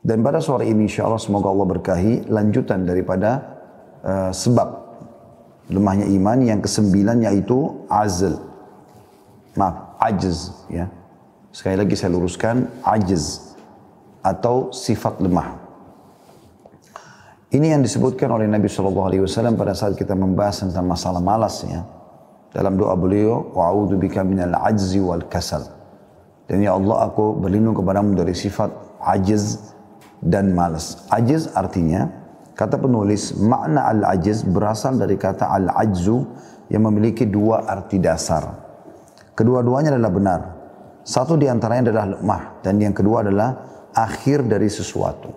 [0.00, 3.60] Dan pada sore ini insya Allah semoga Allah berkahi lanjutan daripada
[4.00, 4.68] uh, sebab
[5.68, 8.40] lemahnya iman yang kesembilan yaitu azl.
[9.60, 10.88] Maaf, ajiz ya.
[11.52, 13.52] Sekali lagi saya luruskan ajiz
[14.24, 15.58] atau sifat lemah.
[17.50, 21.66] Ini yang disebutkan oleh Nabi Shallallahu Alaihi Wasallam pada saat kita membahas tentang masalah malas
[21.66, 21.82] ya.
[22.54, 25.66] Dalam doa beliau, wa'udhu bika minal ajzi wal kasal.
[26.46, 28.70] Dan ya Allah aku berlindung kepadamu dari sifat
[29.02, 29.74] ajiz
[30.20, 31.04] dan malas.
[31.08, 32.08] Ajiz artinya,
[32.52, 36.24] kata penulis, makna al-ajiz berasal dari kata al-ajzu
[36.68, 38.46] yang memiliki dua arti dasar.
[39.34, 40.40] Kedua-duanya adalah benar.
[41.00, 43.50] Satu di antaranya adalah lemah dan yang kedua adalah
[43.96, 45.32] akhir dari sesuatu.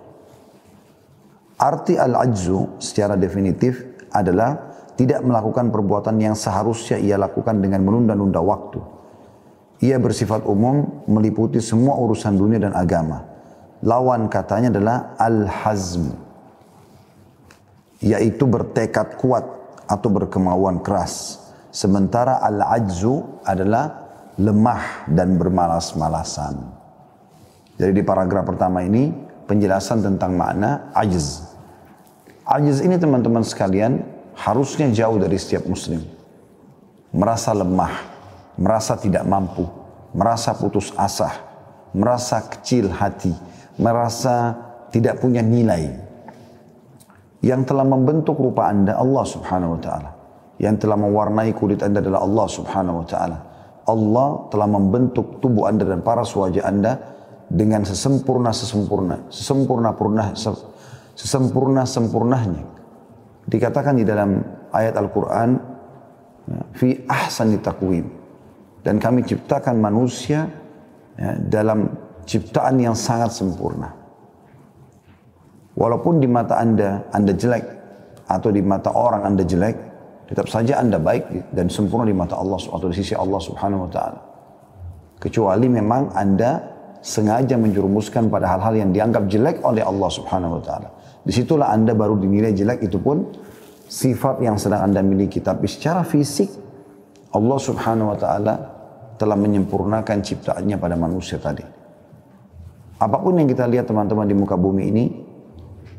[1.56, 3.80] Arti al-ajzu secara definitif
[4.12, 8.78] adalah tidak melakukan perbuatan yang seharusnya ia lakukan dengan menunda-nunda waktu.
[9.82, 13.33] Ia bersifat umum meliputi semua urusan dunia dan agama.
[13.84, 16.08] Lawan katanya adalah al-hazm.
[18.00, 19.44] Yaitu bertekad kuat
[19.84, 21.44] atau berkemauan keras.
[21.68, 24.08] Sementara al-ajzu adalah
[24.40, 26.64] lemah dan bermalas-malasan.
[27.76, 29.12] Jadi di paragraf pertama ini
[29.44, 31.44] penjelasan tentang makna ajiz.
[32.46, 34.00] Ajiz ini teman-teman sekalian
[34.38, 36.00] harusnya jauh dari setiap muslim.
[37.14, 37.94] Merasa lemah,
[38.58, 39.66] merasa tidak mampu,
[40.14, 41.30] merasa putus asa,
[41.94, 43.34] merasa kecil hati,
[43.80, 44.54] merasa
[44.90, 45.90] tidak punya nilai.
[47.44, 50.10] Yang telah membentuk rupa anda Allah subhanahu wa ta'ala.
[50.56, 53.38] Yang telah mewarnai kulit anda adalah Allah subhanahu wa ta'ala.
[53.84, 57.14] Allah telah membentuk tubuh anda dan paras wajah anda
[57.48, 60.32] dengan sesempurna sesempurna sesempurna purna
[61.12, 62.64] sesempurna sempurnanya
[63.44, 64.40] dikatakan di dalam
[64.72, 65.50] ayat Al-Quran
[66.48, 68.08] ya, fi ahsani takwim
[68.80, 70.48] dan kami ciptakan manusia
[71.20, 71.92] ya, dalam
[72.24, 73.92] ciptaan yang sangat sempurna
[75.76, 77.64] walaupun di mata anda anda jelek
[78.28, 79.76] atau di mata orang anda jelek
[80.28, 83.90] tetap saja anda baik dan sempurna di mata Allah atau di sisi Allah subhanahu wa
[83.92, 84.20] ta'ala
[85.20, 86.74] kecuali memang anda
[87.04, 90.88] sengaja menjerumuskan pada hal-hal yang dianggap jelek oleh Allah Subhanahu wa taala.
[91.20, 93.28] Di situlah Anda baru dinilai jelek itu pun
[93.84, 95.44] sifat yang sedang Anda miliki.
[95.44, 96.48] Tapi secara fisik
[97.36, 98.54] Allah Subhanahu wa taala
[99.20, 101.62] telah menyempurnakan ciptaannya pada manusia tadi.
[103.04, 105.04] Apa pun yang kita lihat teman-teman di muka bumi ini,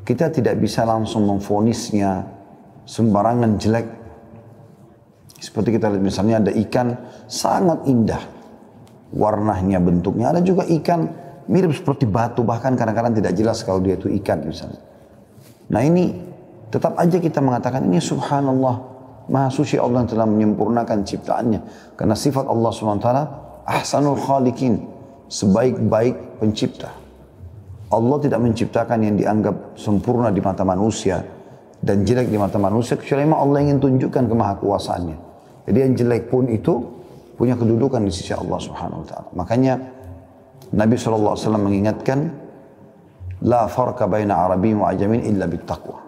[0.02, 2.26] kita tidak bisa langsung memfonisnya
[2.82, 3.88] sembarangan jelek.
[5.38, 6.98] Seperti kita lihat misalnya ada ikan
[7.30, 8.26] sangat indah
[9.14, 10.34] warnanya, bentuknya.
[10.34, 11.06] Ada juga ikan
[11.46, 14.82] mirip seperti batu, bahkan kadang-kadang tidak jelas kalau dia itu ikan misalnya.
[15.70, 16.10] Nah ini
[16.74, 18.98] tetap aja kita mengatakan ini subhanallah.
[19.26, 21.62] Maha suci Allah telah menyempurnakan ciptaannya.
[21.98, 23.10] Karena sifat Allah SWT
[23.66, 24.95] ahsanul khalikin.
[25.26, 26.92] Sebaik-baik pencipta.
[27.90, 31.22] Allah tidak menciptakan yang dianggap sempurna di mata manusia.
[31.82, 32.98] Dan jelek di mata manusia.
[32.98, 35.18] Kecuali memang Allah ingin tunjukkan kemahakuasaannya.
[35.66, 36.82] Jadi yang jelek pun itu
[37.36, 39.30] punya kedudukan di sisi Allah Subhanahu wa taala.
[39.36, 39.74] Makanya
[40.74, 42.20] Nabi SAW mengingatkan
[43.46, 46.00] la farqa baina arabi wa ajamin illa bittaqwa.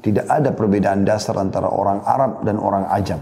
[0.00, 3.18] Tidak ada perbedaan dasar antara orang Arab dan orang Ajam.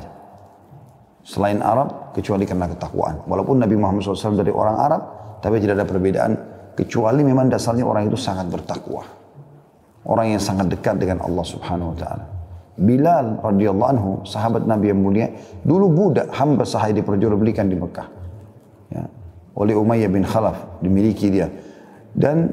[1.25, 3.27] Selain Arab, kecuali karena ketakwaan.
[3.27, 5.03] Walaupun Nabi Muhammad SAW dari orang Arab,
[5.43, 6.33] tapi tidak ada perbedaan.
[6.75, 9.03] Kecuali memang dasarnya orang itu sangat bertakwa.
[10.07, 12.25] Orang yang sangat dekat dengan Allah Subhanahu Wa Taala.
[12.75, 15.31] Bilal radhiyallahu anhu, sahabat Nabi yang mulia,
[15.63, 18.09] dulu budak hamba sahaya diperjualbelikan di Mekah.
[18.91, 19.07] Ya,
[19.55, 21.47] oleh Umayyah bin Khalaf dimiliki dia.
[22.11, 22.51] Dan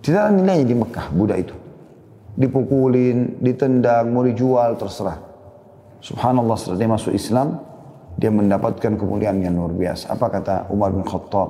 [0.00, 1.56] tidak ada di Mekah budak itu.
[2.36, 5.20] Dipukulin, ditendang, mau dijual terserah.
[6.00, 7.60] Subhanallah setelah dia masuk Islam,
[8.16, 10.12] dia mendapatkan kemuliaan yang luar biasa.
[10.12, 11.48] Apa kata Umar bin Khattab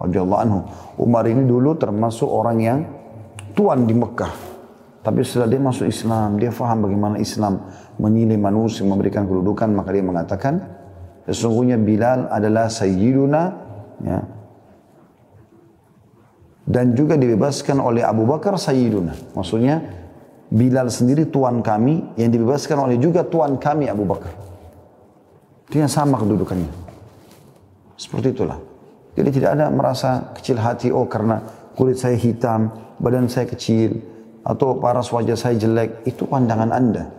[0.00, 0.60] radhiyallahu anhu?
[0.98, 2.78] Umar ini dulu termasuk orang yang
[3.52, 4.54] tuan di Mekah
[5.04, 7.60] tapi setelah dia masuk Islam, dia faham bagaimana Islam
[8.00, 10.54] menilai manusia, memberikan kedudukan, maka dia mengatakan,
[11.28, 13.42] sesungguhnya Bilal adalah Sayyiduna,
[14.00, 14.24] ya,
[16.64, 19.36] dan juga dibebaskan oleh Abu Bakar Sayyiduna.
[19.36, 19.84] Maksudnya,
[20.48, 24.32] Bilal sendiri tuan kami, yang dibebaskan oleh juga tuan kami Abu Bakar.
[25.74, 26.70] Yang sama kedudukannya.
[27.98, 28.58] Seperti itulah.
[29.14, 31.42] Jadi tidak ada merasa kecil hati, oh karena
[31.74, 33.98] kulit saya hitam, badan saya kecil,
[34.46, 37.10] atau paras wajah saya jelek, itu pandangan anda.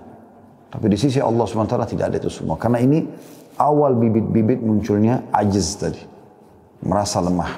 [0.71, 2.59] Tapi di sisi Allah SWT tidak ada itu semua.
[2.59, 3.07] Karena ini
[3.55, 6.03] awal bibit-bibit munculnya ajiz tadi.
[6.83, 7.51] Merasa lemah.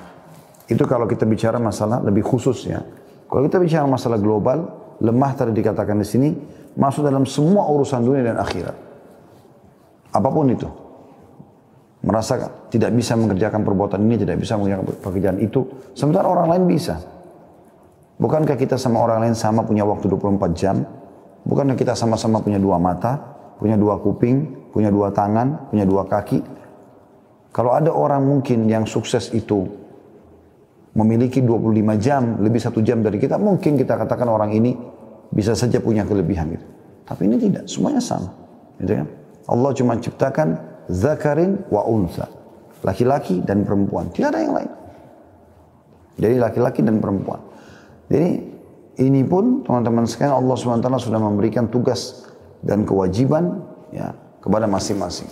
[0.70, 2.86] Itu kalau kita bicara masalah lebih khusus ya.
[3.28, 4.70] Kalau kita bicara masalah global,
[5.02, 6.30] lemah tadi dikatakan di sini,
[6.78, 8.76] masuk dalam semua urusan dunia dan akhirat.
[10.14, 10.70] Apa pun itu.
[12.07, 12.39] Merasa
[12.71, 15.68] tidak bisa mengerjakan perbuatan ini, tidak bisa mengerjakan pekerjaan itu.
[15.92, 16.95] Sementara orang lain bisa.
[18.15, 20.88] Bukankah kita sama orang lain sama punya waktu 24 jam?
[21.44, 23.19] Bukankah kita sama-sama punya dua mata,
[23.59, 26.39] punya dua kuping, punya dua tangan, punya dua kaki?
[27.51, 29.68] Kalau ada orang mungkin yang sukses itu
[30.95, 34.74] memiliki 25 jam, lebih satu jam dari kita, mungkin kita katakan orang ini
[35.30, 36.65] bisa saja punya kelebihan gitu.
[37.04, 38.31] Tapi ini tidak, semuanya sama.
[38.80, 39.07] Gitu kan?
[39.48, 42.28] Allah cuma ciptakan zakarin wa unsa.
[42.84, 44.12] Laki-laki dan perempuan.
[44.12, 44.72] Tidak ada yang lain.
[46.18, 47.42] Jadi laki-laki dan perempuan.
[48.10, 48.30] Jadi
[48.98, 52.25] ini pun teman-teman sekalian Allah SWT sudah memberikan tugas
[52.66, 53.62] dan kewajiban
[53.94, 55.30] ya kepada masing-masing.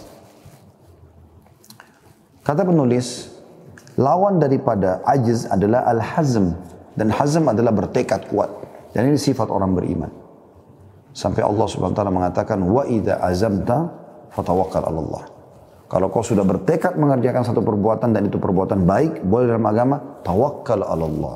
[2.46, 3.34] Kata penulis,
[3.98, 6.54] lawan daripada ajiz adalah al-hazm
[6.94, 8.54] dan hazm adalah bertekad kuat.
[8.94, 10.12] Dan ini sifat orang beriman.
[11.12, 13.92] Sampai Allah taala mengatakan wa idza azamta
[14.31, 15.35] fatawakkal Allah.
[15.96, 20.84] Kalau kau sudah bertekad mengerjakan satu perbuatan dan itu perbuatan baik, boleh dalam agama, tawakkal
[20.84, 21.36] 'ala Allah.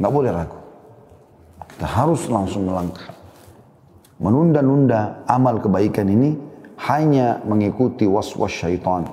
[0.00, 0.58] Enggak boleh ragu.
[1.68, 3.12] Kita harus langsung melangkah.
[4.24, 6.32] Menunda-nunda amal kebaikan ini
[6.88, 9.04] hanya mengikuti was-was syaitan.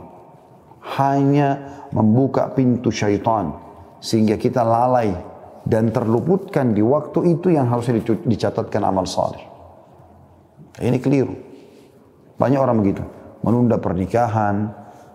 [0.95, 3.59] Hanya membuka pintu syaitan.
[3.99, 5.19] Sehingga kita lalai
[5.67, 9.43] dan terluputkan di waktu itu yang harusnya dicatatkan amal saleh.
[10.79, 11.35] Ini keliru.
[12.39, 13.18] Banyak orang begitu.
[13.39, 14.67] Menunda pernikahan,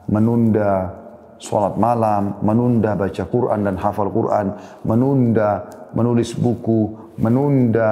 [0.09, 1.05] menunda
[1.37, 4.56] sholat malam, menunda baca Quran dan hafal Quran,
[4.87, 7.91] menunda menulis buku, menunda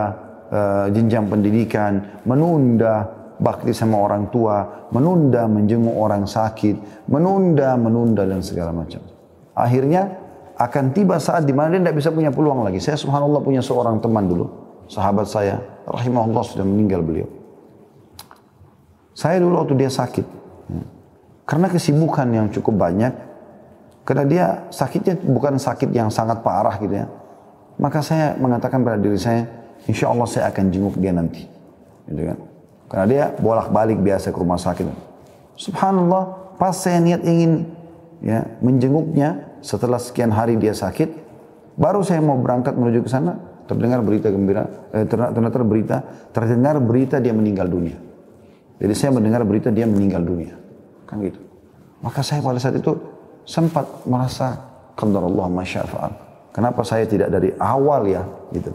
[0.49, 3.12] uh, jenjang pendidikan, menunda
[3.43, 9.02] bakti sama orang tua, menunda menjenguk orang sakit, menunda, menunda dan segala macam.
[9.52, 10.08] Akhirnya
[10.56, 12.79] akan tiba saat di mana dia tidak bisa punya peluang lagi.
[12.79, 14.46] Saya subhanallah punya seorang teman dulu,
[14.87, 15.58] sahabat saya,
[15.90, 17.41] rahimahullah sudah meninggal beliau.
[19.12, 20.24] Saya dulu waktu dia sakit,
[21.44, 23.12] karena kesibukan yang cukup banyak,
[24.08, 27.06] karena dia sakitnya bukan sakit yang sangat parah gitu ya,
[27.76, 29.44] maka saya mengatakan pada diri saya,
[29.84, 31.44] insya Allah saya akan jenguk dia nanti,
[32.08, 32.38] gitu kan?
[32.88, 34.88] Karena dia bolak-balik biasa ke rumah sakit.
[35.60, 37.68] Subhanallah, pas saya niat ingin
[38.24, 41.08] ya menjenguknya setelah sekian hari dia sakit,
[41.76, 43.36] baru saya mau berangkat menuju ke sana,
[43.68, 45.96] terdengar berita gembira, eh, terdengar berita,
[46.32, 48.11] terdengar berita dia meninggal dunia.
[48.80, 50.54] Jadi saya mendengar berita dia meninggal dunia.
[51.04, 51.40] Kan gitu.
[52.02, 52.92] Maka saya pada saat itu
[53.46, 54.58] sempat merasa
[54.94, 56.12] qadar Allah masyafa'al.
[56.52, 58.22] Kenapa saya tidak dari awal ya
[58.52, 58.69] gitu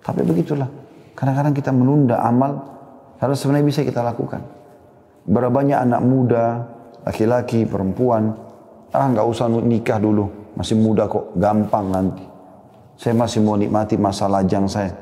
[0.00, 0.68] Tapi begitulah.
[1.12, 2.56] Kadang-kadang kita menunda amal
[3.20, 4.40] harus sebenarnya bisa kita lakukan.
[5.28, 6.64] Berapa banyak anak muda,
[7.04, 8.32] laki-laki, perempuan,
[8.96, 12.24] ah nggak usah nikah dulu, masih muda kok, gampang nanti.
[12.96, 14.92] Saya masih mau nikmati masa lajang saya.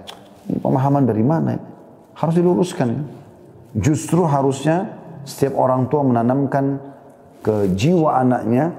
[0.51, 1.55] Ini pemahaman dari mana?
[2.19, 3.18] Harus diluruskan.
[3.77, 4.97] Justru harusnya
[5.29, 6.81] setiap orang tua menanamkan
[7.45, 8.73] ke jiwa anaknya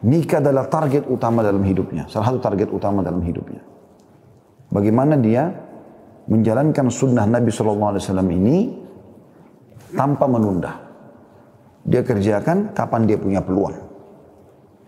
[0.00, 2.08] nikah adalah target utama dalam hidupnya.
[2.08, 3.60] Salah satu target utama dalam hidupnya.
[4.70, 5.50] Bagaimana dia
[6.30, 7.98] menjalankan sunnah Nabi SAW
[8.30, 8.70] ini
[9.92, 10.72] tanpa menunda.
[11.84, 13.76] Dia kerjakan kapan dia punya peluang.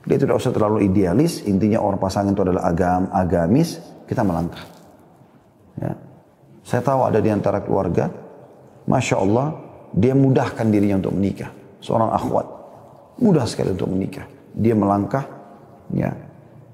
[0.02, 4.62] Dia tidak usah terlalu idealis, intinya orang pasangan itu adalah agam, agamis, kita melangkah.
[5.78, 5.94] Ya.
[6.62, 8.10] Saya tahu ada di antara keluarga
[8.86, 9.54] Masya Allah,
[9.92, 11.50] dia mudahkan dirinya untuk menikah.
[11.82, 12.46] Seorang akhwat.
[13.22, 14.26] Mudah sekali untuk menikah.
[14.52, 15.24] Dia melangkah,
[15.92, 16.10] ya.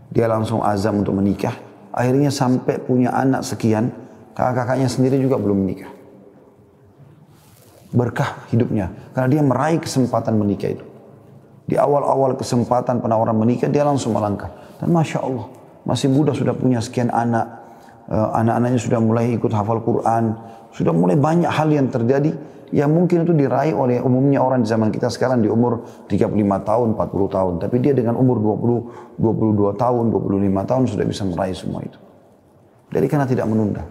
[0.09, 1.53] Dia langsung azam untuk menikah.
[1.93, 3.93] Akhirnya sampai punya anak sekian,
[4.33, 5.91] kakak-kakaknya sendiri juga belum menikah.
[7.93, 8.93] Berkah hidupnya.
[9.13, 10.85] Karena dia meraih kesempatan menikah itu.
[11.69, 14.49] Di awal-awal kesempatan penawaran menikah, dia langsung melangkah.
[14.81, 15.53] Dan Masya Allah,
[15.85, 17.68] masih muda sudah punya sekian anak.
[18.09, 20.33] Eh, anak-anaknya sudah mulai ikut hafal Quran,
[20.73, 22.33] sudah mulai banyak hal yang terjadi
[22.73, 26.33] yang mungkin itu diraih oleh umumnya orang di zaman kita sekarang di umur 35
[26.65, 27.53] tahun, 40 tahun.
[27.61, 32.01] Tapi dia dengan umur 20, 22 tahun, 25 tahun sudah bisa meraih semua itu.
[32.93, 33.85] Jadi karena tidak menunda.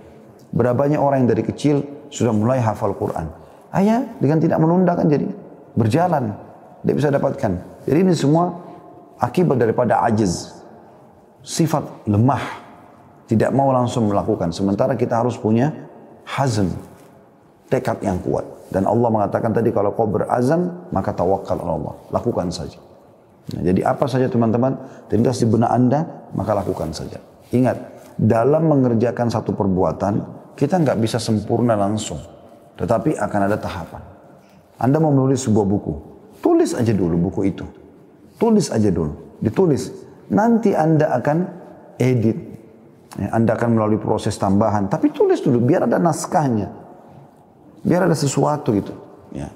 [0.50, 3.30] Berapa banyak orang yang dari kecil sudah mulai hafal Quran.
[3.70, 5.30] Ayah dengan tidak menunda kan jadi
[5.78, 6.34] berjalan.
[6.82, 7.86] Dia bisa dapatkan.
[7.86, 8.50] Jadi ini semua
[9.22, 10.58] akibat daripada ajiz.
[11.46, 12.67] Sifat lemah
[13.28, 14.56] tidak mau langsung melakukan.
[14.56, 15.72] Sementara kita harus punya
[16.24, 16.72] hazm,
[17.68, 18.44] tekad yang kuat.
[18.68, 21.96] Dan Allah mengatakan tadi kalau kau berazam, maka tawakal Allah.
[22.12, 22.80] Lakukan saja.
[23.56, 24.76] Nah, jadi apa saja teman-teman,
[25.08, 26.04] terlintas di benak anda,
[26.36, 27.20] maka lakukan saja.
[27.56, 27.80] Ingat,
[28.20, 30.20] dalam mengerjakan satu perbuatan,
[30.60, 32.20] kita nggak bisa sempurna langsung.
[32.76, 34.04] Tetapi akan ada tahapan.
[34.78, 35.94] Anda mau menulis sebuah buku,
[36.44, 37.66] tulis aja dulu buku itu.
[38.38, 39.90] Tulis aja dulu, ditulis.
[40.30, 41.38] Nanti Anda akan
[41.98, 42.38] edit,
[43.18, 46.70] Ya, anda akan melalui proses tambahan, tapi tulis dulu biar ada naskahnya.
[47.82, 48.94] Biar ada sesuatu gitu.
[49.34, 49.50] Ya.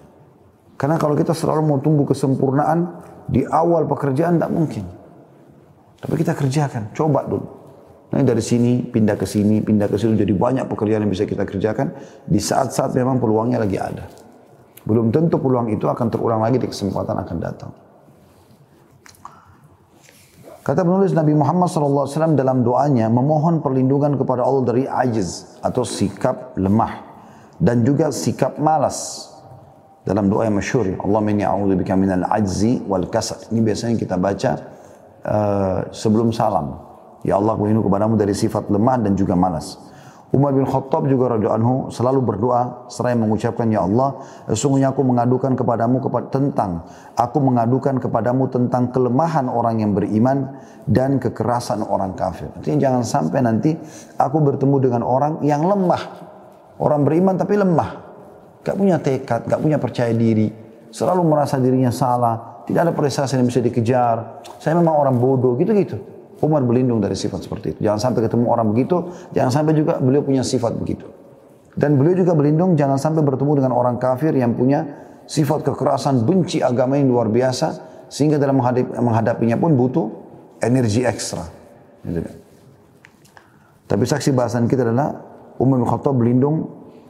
[0.82, 4.86] Karena kalau kita selalu mau tunggu kesempurnaan di awal pekerjaan tidak mungkin.
[6.02, 7.46] Tapi kita kerjakan, coba dulu.
[8.12, 11.46] Nah dari sini pindah ke sini, pindah ke sini jadi banyak pekerjaan yang bisa kita
[11.46, 11.94] kerjakan
[12.26, 14.10] di saat-saat memang peluangnya lagi ada.
[14.84, 17.72] Belum tentu peluang itu akan terulang lagi di kesempatan akan datang.
[20.72, 26.56] Kata penulis Nabi Muhammad SAW dalam doanya memohon perlindungan kepada Allah dari ajiz atau sikap
[26.56, 26.96] lemah
[27.60, 29.28] dan juga sikap malas.
[30.08, 33.52] Dalam doa yang masyhur, Allah minni a'udzubika minal ajzi wal kasal.
[33.52, 34.52] Ini biasanya kita baca
[35.28, 36.80] uh, sebelum salam.
[37.28, 39.76] Ya Allah aku kepadamu dari sifat lemah dan juga malas.
[40.32, 44.16] Umar bin Khattab juga radhiyallahu anhu selalu berdoa seraya mengucapkan ya Allah
[44.48, 46.88] sesungguhnya aku mengadukan kepadamu kepada tentang
[47.20, 50.56] aku mengadukan kepadamu tentang kelemahan orang yang beriman
[50.88, 52.48] dan kekerasan orang kafir.
[52.56, 53.76] Artinya jangan sampai nanti
[54.16, 56.04] aku bertemu dengan orang yang lemah.
[56.82, 57.92] Orang beriman tapi lemah.
[58.64, 60.50] Gak punya tekad, gak punya percaya diri.
[60.90, 62.64] Selalu merasa dirinya salah.
[62.66, 64.42] Tidak ada prestasi yang bisa dikejar.
[64.62, 66.21] Saya memang orang bodoh gitu-gitu.
[66.42, 67.80] Umar berlindung dari sifat seperti itu.
[67.86, 71.06] Jangan sampai ketemu orang begitu, jangan sampai juga beliau punya sifat begitu.
[71.78, 74.84] Dan beliau juga berlindung jangan sampai bertemu dengan orang kafir yang punya
[75.30, 77.80] sifat kekerasan, benci agama yang luar biasa,
[78.10, 80.08] sehingga dalam menghadapi, menghadapinya pun butuh
[80.60, 81.46] energi ekstra.
[82.04, 82.36] Gitu kan.
[83.86, 85.14] Tapi saksi bahasan kita adalah
[85.62, 86.58] Umar bin Khattab berlindung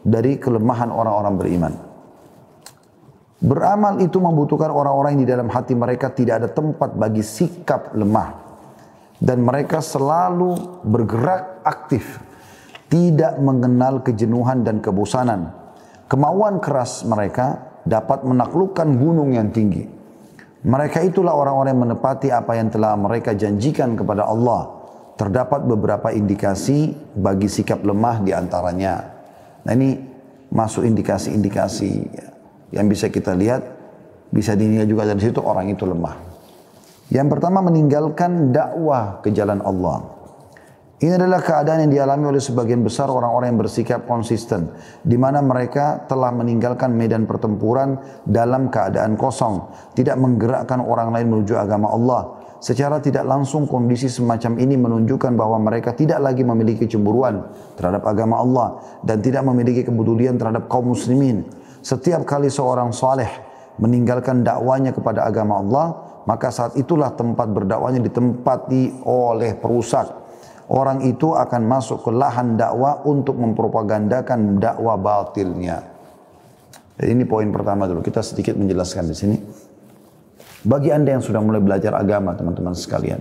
[0.03, 1.73] dari kelemahan orang-orang beriman.
[3.41, 8.50] Beramal itu membutuhkan orang-orang yang di dalam hati mereka tidak ada tempat bagi sikap lemah
[9.21, 12.17] dan mereka selalu bergerak aktif,
[12.89, 15.53] tidak mengenal kejenuhan dan kebosanan.
[16.09, 19.85] Kemauan keras mereka dapat menaklukkan gunung yang tinggi.
[20.61, 24.81] Mereka itulah orang-orang yang menepati apa yang telah mereka janjikan kepada Allah.
[25.17, 29.05] Terdapat beberapa indikasi bagi sikap lemah di antaranya.
[29.61, 30.01] Nah ini
[30.49, 31.91] masuk indikasi-indikasi
[32.73, 33.61] yang bisa kita lihat,
[34.33, 36.30] bisa dinilai juga dari situ orang itu lemah.
[37.11, 40.21] Yang pertama meninggalkan dakwah ke jalan Allah.
[41.01, 44.69] Ini adalah keadaan yang dialami oleh sebagian besar orang-orang yang bersikap konsisten,
[45.01, 49.65] di mana mereka telah meninggalkan medan pertempuran dalam keadaan kosong,
[49.97, 52.37] tidak menggerakkan orang lain menuju agama Allah.
[52.61, 58.37] Secara tidak langsung kondisi semacam ini menunjukkan bahwa mereka tidak lagi memiliki cemburuan terhadap agama
[58.37, 58.67] Allah
[59.01, 61.43] dan tidak memiliki kepedulian terhadap kaum muslimin.
[61.81, 63.27] Setiap kali seorang saleh
[63.81, 70.21] meninggalkan dakwanya kepada agama Allah, maka saat itulah tempat berdakwanya ditempati oleh perusak.
[70.71, 75.83] Orang itu akan masuk ke lahan dakwah untuk mempropagandakan dakwah batilnya.
[76.95, 77.99] Jadi ini poin pertama dulu.
[77.99, 79.37] Kita sedikit menjelaskan di sini.
[80.61, 83.17] Bagi anda yang sudah mulai belajar agama, teman-teman sekalian,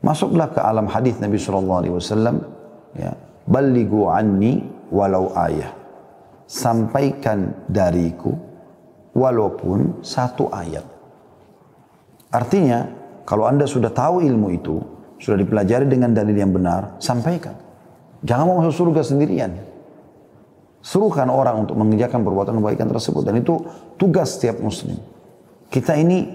[0.00, 2.36] masuklah ke alam hadis Nabi Shallallahu Alaihi Wasallam.
[2.94, 3.12] Ya,
[3.44, 4.62] baligu anni
[4.94, 5.74] walau ayah.
[6.46, 8.30] Sampaikan dariku
[9.10, 10.93] walaupun satu ayat.
[12.34, 12.90] Artinya,
[13.22, 14.82] kalau anda sudah tahu ilmu itu,
[15.22, 17.54] sudah dipelajari dengan dalil yang benar, sampaikan.
[18.26, 19.54] Jangan mau masuk surga sendirian.
[20.82, 23.22] Suruhkan orang untuk mengerjakan perbuatan kebaikan tersebut.
[23.22, 23.56] Dan itu
[23.96, 24.98] tugas setiap muslim.
[25.70, 26.26] Kita ini,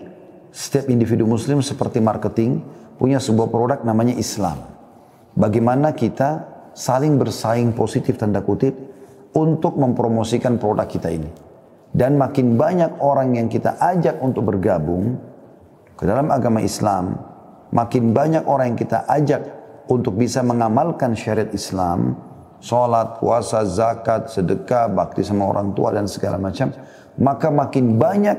[0.50, 2.64] setiap individu muslim seperti marketing,
[2.98, 4.58] punya sebuah produk namanya Islam.
[5.38, 8.74] Bagaimana kita saling bersaing positif tanda kutip
[9.36, 11.30] untuk mempromosikan produk kita ini.
[11.90, 15.29] Dan makin banyak orang yang kita ajak untuk bergabung,
[16.00, 17.20] ke dalam agama Islam,
[17.76, 19.42] makin banyak orang yang kita ajak
[19.92, 22.16] untuk bisa mengamalkan syariat Islam,
[22.64, 26.72] sholat, puasa, zakat, sedekah, bakti sama orang tua dan segala macam,
[27.20, 28.38] maka makin banyak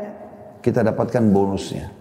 [0.64, 1.92] kita dapatkan bonusnya.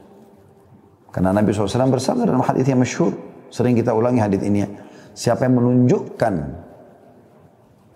[1.12, 3.12] Karena Nabi SAW bersabda dalam hadis yang masyhur,
[3.52, 4.64] sering kita ulangi hadis ini,
[5.12, 6.34] siapa yang menunjukkan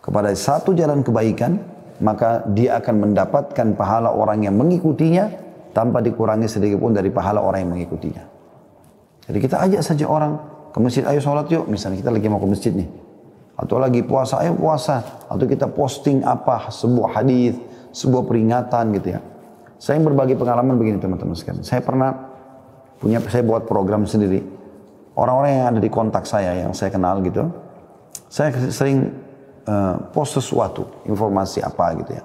[0.03, 1.63] kepada satu jalan kebaikan,
[2.03, 5.42] maka dia akan mendapatkan pahala orang yang mengikutinya
[5.73, 8.23] tanpa dikurangi sedikit pun dari pahala orang yang mengikutinya.
[9.25, 10.37] Jadi kita ajak saja orang
[10.69, 11.65] ke masjid, ayo sholat yuk.
[11.67, 12.87] Misalnya kita lagi mau ke masjid nih.
[13.57, 15.25] Atau lagi puasa, ayo puasa.
[15.27, 17.57] Atau kita posting apa, sebuah hadis,
[17.93, 19.21] sebuah peringatan gitu ya.
[19.81, 21.65] Saya berbagi pengalaman begini teman-teman sekalian.
[21.65, 22.13] Saya pernah
[23.01, 24.39] punya, saya buat program sendiri.
[25.13, 27.45] Orang-orang yang ada di kontak saya, yang saya kenal gitu.
[28.27, 29.13] Saya sering
[29.69, 32.23] uh, post sesuatu, informasi apa gitu ya.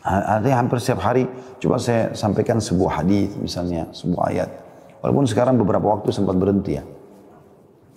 [0.00, 1.28] Artinya hampir setiap hari
[1.60, 4.48] coba saya sampaikan sebuah hadis misalnya, sebuah ayat.
[5.04, 6.84] Walaupun sekarang beberapa waktu sempat berhenti ya.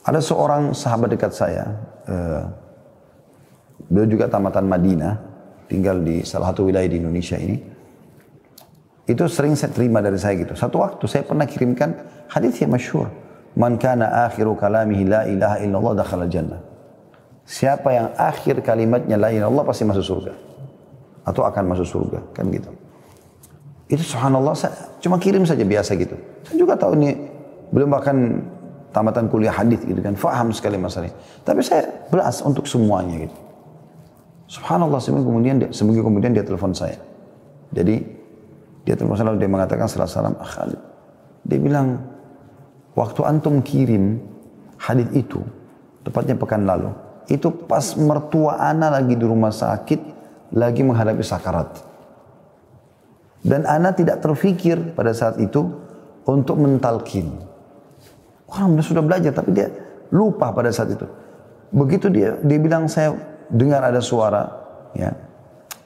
[0.04, 1.64] Ada seorang sahabat dekat saya,
[2.12, 2.44] uh,
[3.88, 5.16] beliau juga tamatan Madinah,
[5.72, 7.56] tinggal di salah satu wilayah di Indonesia ini.
[9.08, 10.60] Itu sering saya terima dari saya gitu.
[10.60, 13.08] Satu waktu saya pernah kirimkan hadis yang masyhur.
[13.56, 16.60] Man kana akhiru kalamihi la ilaha illallah dakhala jannah.
[17.48, 20.53] Siapa yang akhir kalimatnya la ilaha illallah pasti masuk surga
[21.24, 22.70] atau akan masuk surga kan gitu
[23.92, 27.16] itu subhanallah saya cuma kirim saja biasa gitu saya juga tahu ini
[27.74, 28.18] belum bahkan
[28.94, 31.18] tamatan kuliah hadis gitu kan, faham sekali masalahnya.
[31.42, 33.38] Tapi saya belas untuk semuanya gitu.
[34.62, 37.02] Subhanallah seminggu kemudian dia, seminggu kemudian dia telepon saya.
[37.74, 38.06] Jadi
[38.86, 40.78] dia telepon saya lalu dia mengatakan salah salam ah Khalid.
[41.50, 41.98] Dia bilang
[42.94, 44.22] waktu antum kirim
[44.78, 45.42] hadis itu
[46.06, 46.94] tepatnya pekan lalu
[47.34, 50.13] itu pas mertua ana lagi di rumah sakit
[50.54, 51.82] lagi menghadapi sakarat.
[53.44, 55.68] Dan ana tidak terfikir pada saat itu
[56.24, 57.28] untuk mentalkin.
[58.48, 59.68] Orang sudah belajar tapi dia
[60.14, 61.04] lupa pada saat itu.
[61.74, 63.18] Begitu dia dia bilang saya
[63.52, 64.48] dengar ada suara
[64.96, 65.12] ya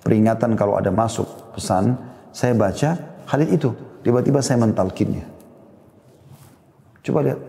[0.03, 1.95] peringatan kalau ada masuk pesan,
[2.29, 2.95] saya baca
[3.25, 3.74] hadis itu,
[4.05, 5.25] tiba-tiba saya mentalkinnya.
[7.01, 7.39] Coba lihat.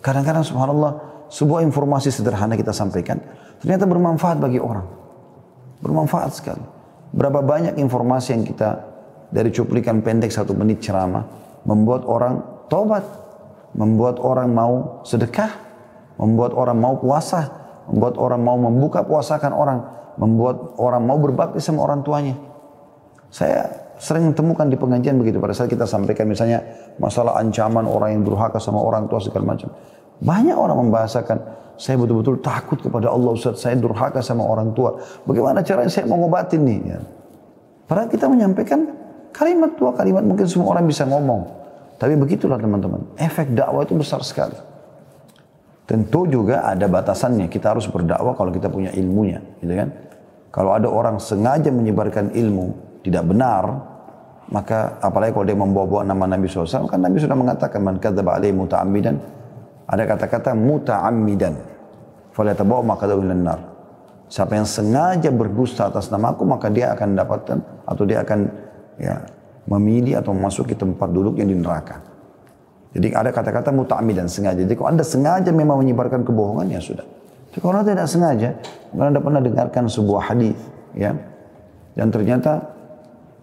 [0.00, 0.92] Kadang-kadang subhanallah
[1.28, 3.20] sebuah informasi sederhana kita sampaikan
[3.60, 4.99] ternyata bermanfaat bagi orang.
[5.80, 6.64] Bermanfaat sekali.
[7.10, 8.86] Berapa banyak informasi yang kita
[9.34, 11.26] dari cuplikan pendek satu menit ceramah
[11.66, 13.02] membuat orang tobat,
[13.74, 15.50] membuat orang mau sedekah,
[16.20, 17.48] membuat orang mau puasa,
[17.90, 19.78] membuat orang mau membuka puasakan orang,
[20.20, 22.38] membuat orang mau berbakti sama orang tuanya.
[23.30, 26.64] Saya sering temukan di pengajian begitu pada saat kita sampaikan misalnya
[26.98, 29.70] masalah ancaman orang yang durhaka sama orang tua segala macam.
[30.20, 31.38] Banyak orang membahasakan
[31.80, 35.00] saya betul-betul takut kepada Allah Ustaz, saya durhaka sama orang tua.
[35.24, 36.80] Bagaimana caranya saya mau ngobatin nih?
[36.84, 37.00] Ya.
[37.88, 41.46] Padahal kita menyampaikan Kalimat dua kalimat mungkin semua orang bisa ngomong.
[42.00, 43.14] Tapi begitulah teman-teman.
[43.14, 44.56] Efek dakwah itu besar sekali.
[45.86, 47.46] Tentu juga ada batasannya.
[47.46, 49.38] Kita harus berdakwah kalau kita punya ilmunya.
[49.62, 49.88] Gitu kan?
[50.50, 52.74] Kalau ada orang sengaja menyebarkan ilmu
[53.06, 53.64] tidak benar,
[54.50, 58.50] maka apalagi kalau dia membawa-bawa nama Nabi SAW, kan Nabi sudah mengatakan, Man kadzaba alaihi
[58.50, 59.14] muta'ammidan,
[59.86, 61.54] ada kata-kata muta'ammidan.
[62.30, 63.60] Falatabawa maka nar.
[64.30, 68.46] Siapa yang sengaja berdusta atas namaku, maka dia akan dapatkan, atau dia akan
[68.94, 69.26] ya
[69.66, 71.98] memilih atau masuk ke tempat duduk yang di neraka.
[72.94, 74.62] Jadi ada kata-kata muta'ami dan sengaja.
[74.62, 77.06] Jadi kalau anda sengaja memang menyebarkan kebohongan ya sudah.
[77.50, 78.48] Tapi kalau anda tidak sengaja,
[78.94, 80.54] anda pernah dengarkan sebuah hadis,
[80.94, 81.10] ya,
[81.98, 82.70] dan ternyata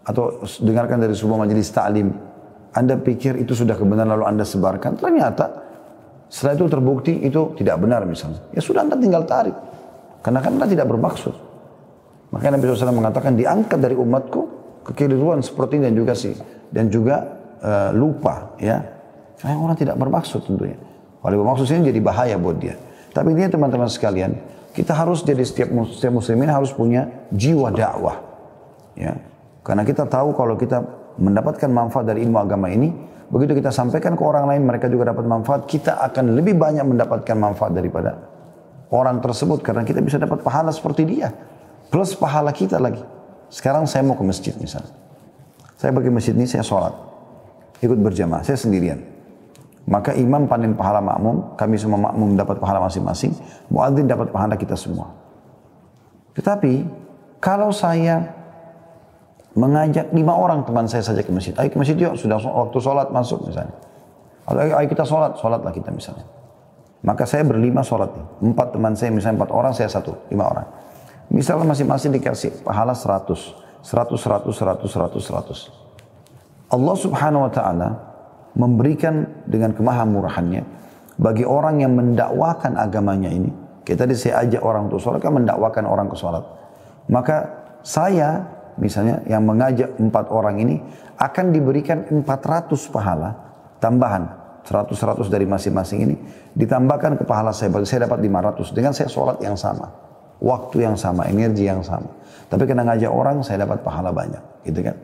[0.08, 2.15] atau dengarkan dari sebuah majelis taklim,
[2.71, 5.66] anda pikir itu sudah kebenaran lalu anda sebarkan, ternyata
[6.28, 8.44] setelah itu terbukti itu tidak benar misalnya.
[8.52, 9.56] Ya sudah anda tinggal tarik.
[10.22, 11.36] Karena kan anda tidak bermaksud.
[12.36, 16.36] Makanya Nabi SAW mengatakan diangkat dari umatku kekeliruan seperti ini dan juga sih
[16.72, 17.16] dan juga
[17.60, 18.80] uh, lupa ya
[19.38, 20.80] karena orang tidak bermaksud tentunya
[21.20, 22.80] kalau bermaksud ini jadi bahaya buat dia
[23.12, 24.40] tapi ini teman-teman sekalian
[24.72, 28.18] kita harus jadi setiap, setiap muslimin harus punya jiwa dakwah
[28.96, 29.16] ya
[29.63, 30.80] karena kita tahu kalau kita
[31.20, 32.94] mendapatkan manfaat dari ilmu agama ini
[33.28, 37.36] begitu kita sampaikan ke orang lain mereka juga dapat manfaat kita akan lebih banyak mendapatkan
[37.36, 38.16] manfaat daripada
[38.92, 41.32] orang tersebut karena kita bisa dapat pahala seperti dia
[41.92, 44.92] plus pahala kita lagi sekarang saya mau ke masjid misalnya.
[45.78, 46.92] Saya pergi masjid ini, saya sholat.
[47.80, 48.98] Ikut berjamaah, saya sendirian.
[49.88, 53.32] Maka imam panen pahala makmum, kami semua makmum dapat pahala masing-masing,
[53.72, 55.16] muadzin dapat pahala kita semua.
[56.36, 56.84] Tetapi
[57.40, 58.36] kalau saya
[59.58, 63.10] mengajak lima orang teman saya saja ke masjid, ayo ke masjid yuk, sudah waktu sholat
[63.10, 63.74] masuk misalnya.
[64.48, 66.24] Ayo, ayo kita sholat, sholatlah kita misalnya.
[67.02, 68.54] Maka saya berlima sholat nih.
[68.54, 70.67] Empat teman saya, misalnya empat orang, saya satu, lima orang.
[71.34, 73.65] Misalnya masing-masing dikasih pahala 100.
[73.82, 76.74] 100, 100, 100, 100, 100.
[76.74, 77.89] Allah subhanahu wa ta'ala
[78.58, 80.63] memberikan dengan kemahamurahannya
[81.15, 83.52] bagi orang yang mendakwakan agamanya ini.
[83.88, 86.43] Kita tadi saya ajak orang untuk sholat, kan mendakwakan orang ke sholat.
[87.08, 87.48] Maka
[87.88, 90.76] saya misalnya yang mengajak empat orang ini
[91.18, 93.30] akan diberikan 400 pahala
[93.82, 94.30] tambahan
[94.66, 96.16] 100-100 dari masing-masing ini
[96.54, 100.08] ditambahkan ke pahala saya bagi saya dapat 500 dengan saya sholat yang sama
[100.42, 102.10] waktu yang sama, energi yang sama.
[102.48, 104.96] Tapi kena ngajak orang, saya dapat pahala banyak, gitu kan?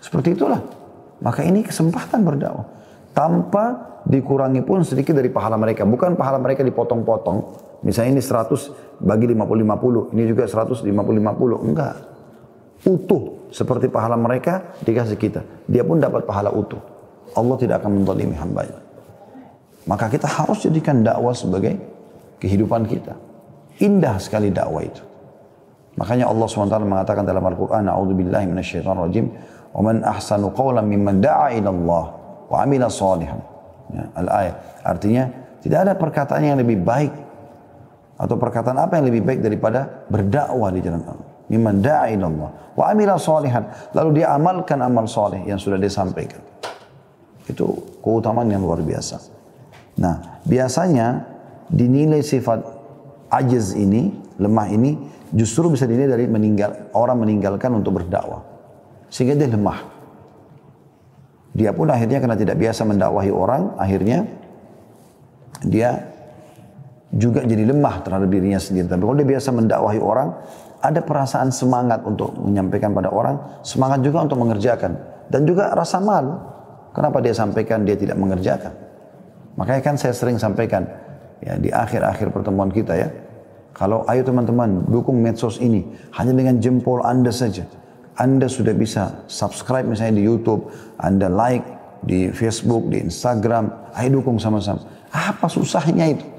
[0.00, 0.60] Seperti itulah.
[1.20, 2.66] Maka ini kesempatan berdakwah.
[3.16, 3.64] Tanpa
[4.04, 5.88] dikurangi pun sedikit dari pahala mereka.
[5.88, 7.64] Bukan pahala mereka dipotong-potong.
[7.84, 10.12] Misalnya ini 100 bagi 50-50.
[10.12, 11.64] Ini juga 100 50-50.
[11.64, 11.94] Enggak
[12.85, 13.51] Utuh.
[13.51, 15.43] Seperti pahala mereka dikasih kita.
[15.67, 16.79] Dia pun dapat pahala utuh.
[17.35, 18.79] Allah tidak akan mendolimi hambanya.
[19.85, 21.75] Maka kita harus jadikan dakwah sebagai
[22.39, 23.17] kehidupan kita.
[23.81, 25.03] Indah sekali dakwah itu.
[25.99, 29.27] Makanya Allah SWT mengatakan dalam Al-Quran, A'udhu billahi minasyaitan rajim,
[29.71, 32.05] وَمَنْ أَحْسَنُ قَوْلًا مِمَّنْ دَعَى إِلَى اللَّهِ
[32.51, 33.39] وَعَمِلَ صَالِحًا
[33.95, 34.55] ya, Al-ayat.
[34.83, 35.23] Artinya,
[35.63, 37.13] tidak ada perkataan yang lebih baik
[38.19, 41.29] atau perkataan apa yang lebih baik daripada berdakwah di jalan Allah.
[41.46, 43.70] Mimman da'a Allah wa amila salihan.
[43.94, 46.42] Lalu dia amalkan amal soleh yang sudah dia sampaikan.
[47.46, 49.22] Itu keutamaan yang luar biasa.
[50.02, 51.24] Nah, biasanya
[51.70, 52.60] dinilai sifat
[53.30, 54.10] ajiz ini,
[54.42, 54.98] lemah ini
[55.32, 58.42] justru bisa dilihat dari meninggal orang meninggalkan untuk berdakwah.
[59.08, 59.94] Sehingga dia lemah.
[61.56, 64.28] Dia pun akhirnya karena tidak biasa mendakwahi orang, akhirnya
[65.64, 66.12] dia
[67.08, 68.84] juga jadi lemah terhadap dirinya sendiri.
[68.90, 70.28] Tapi kalau dia biasa mendakwahi orang,
[70.86, 74.94] ada perasaan semangat untuk menyampaikan pada orang, semangat juga untuk mengerjakan.
[75.26, 76.38] Dan juga rasa malu.
[76.94, 78.70] Kenapa dia sampaikan, dia tidak mengerjakan.
[79.58, 80.86] Makanya kan saya sering sampaikan,
[81.42, 83.08] ya di akhir-akhir pertemuan kita ya,
[83.76, 85.84] kalau ayo teman-teman dukung medsos ini,
[86.16, 87.66] hanya dengan jempol Anda saja.
[88.16, 91.66] Anda sudah bisa subscribe misalnya di YouTube, Anda like
[92.06, 94.80] di Facebook, di Instagram, ayo dukung sama-sama.
[95.12, 96.35] Apa susahnya itu?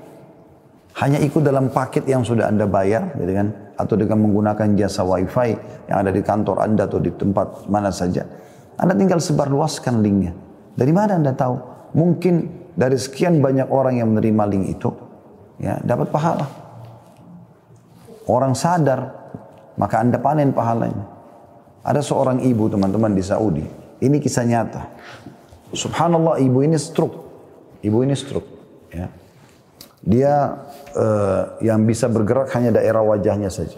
[0.97, 3.47] Hanya ikut dalam paket yang sudah Anda bayar, gitu kan?
[3.77, 5.53] Atau dengan menggunakan jasa wifi
[5.85, 8.25] yang ada di kantor Anda atau di tempat mana saja.
[8.81, 10.33] Anda tinggal sebarluaskan linknya.
[10.73, 11.55] Dari mana Anda tahu?
[11.93, 12.35] Mungkin
[12.73, 14.89] dari sekian banyak orang yang menerima link itu,
[15.61, 16.45] ya dapat pahala.
[18.25, 19.13] Orang sadar,
[19.77, 21.05] maka Anda panen pahalanya.
[21.85, 23.63] Ada seorang ibu teman-teman di Saudi.
[24.01, 24.81] Ini kisah nyata.
[25.73, 27.17] Subhanallah ibu ini stroke.
[27.85, 28.49] Ibu ini stroke.
[28.91, 29.07] Ya.
[30.07, 30.55] Dia
[30.95, 33.75] uh, yang bisa bergerak hanya daerah wajahnya saja.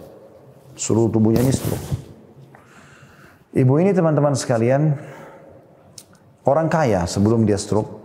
[0.78, 1.82] Seluruh tubuhnya ini stroke.
[3.50, 4.94] Ibu ini teman-teman sekalian,
[6.46, 7.98] orang kaya sebelum dia stroke,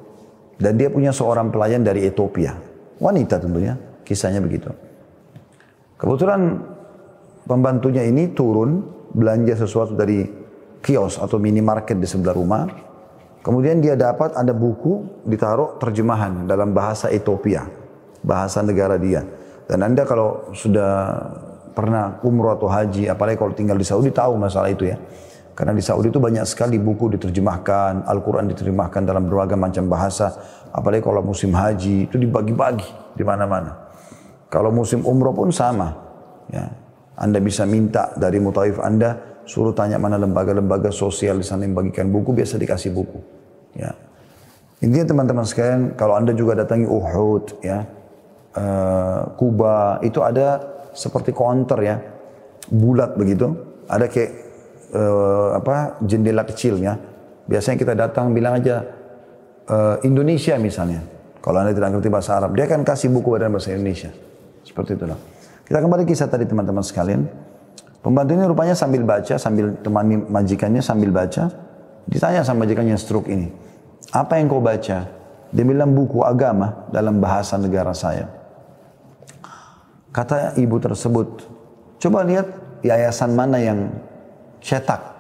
[0.58, 2.58] dan dia punya seorang pelayan dari Ethiopia.
[2.98, 4.74] Wanita tentunya, kisahnya begitu.
[6.02, 6.66] Kebetulan
[7.46, 10.26] pembantunya ini turun belanja sesuatu dari
[10.82, 12.66] kios atau minimarket di sebelah rumah.
[13.46, 17.85] Kemudian dia dapat ada buku ditaruh terjemahan dalam bahasa Ethiopia
[18.26, 19.22] bahasa negara dia.
[19.70, 21.22] Dan Anda kalau sudah
[21.78, 24.98] pernah umroh atau haji, apalagi kalau tinggal di Saudi tahu masalah itu ya.
[25.56, 30.36] Karena di Saudi itu banyak sekali buku diterjemahkan, Al-Quran diterjemahkan dalam berbagai macam bahasa.
[30.76, 33.88] Apalagi kalau musim haji itu dibagi-bagi di mana-mana.
[34.52, 35.96] Kalau musim umroh pun sama.
[36.52, 36.76] Ya.
[37.16, 42.12] Anda bisa minta dari mutaif Anda, suruh tanya mana lembaga-lembaga sosial di sana yang bagikan
[42.12, 43.20] buku, biasa dikasih buku.
[43.80, 43.96] Ya.
[44.84, 47.88] Intinya teman-teman sekalian, kalau Anda juga datangi Uhud, ya,
[48.56, 50.64] uh, Kuba itu ada
[50.96, 51.96] seperti counter ya,
[52.72, 53.52] bulat begitu.
[53.86, 54.32] Ada kayak
[54.96, 56.98] uh, apa jendela kecilnya.
[57.46, 58.82] Biasanya kita datang bilang aja
[59.70, 61.06] uh, Indonesia misalnya.
[61.46, 64.10] Kalau anda tidak ngerti bahasa Arab, dia akan kasih buku dalam bahasa Indonesia.
[64.66, 65.20] Seperti itulah.
[65.62, 67.22] Kita kembali kisah tadi teman-teman sekalian.
[68.02, 71.54] Pembantu ini rupanya sambil baca, sambil temani majikannya sambil baca.
[72.10, 73.50] Ditanya sama majikannya stroke ini.
[74.10, 75.10] Apa yang kau baca?
[75.54, 78.26] Dia bilang buku agama dalam bahasa negara saya.
[80.16, 81.44] Kata ibu tersebut,
[82.00, 82.48] coba lihat
[82.88, 83.92] yayasan mana yang
[84.64, 85.12] cetak.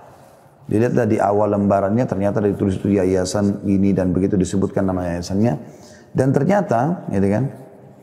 [0.71, 5.59] Dilihat di awal lembarannya ternyata ditulis itu yayasan ini dan begitu disebutkan nama yayasannya.
[6.15, 7.43] Dan ternyata, gitu kan,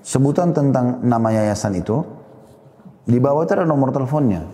[0.04, 2.04] sebutan tentang nama yayasan itu
[3.08, 4.44] di bawah itu ada nomor teleponnya.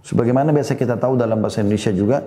[0.00, 2.24] Sebagaimana biasa kita tahu dalam bahasa Indonesia juga,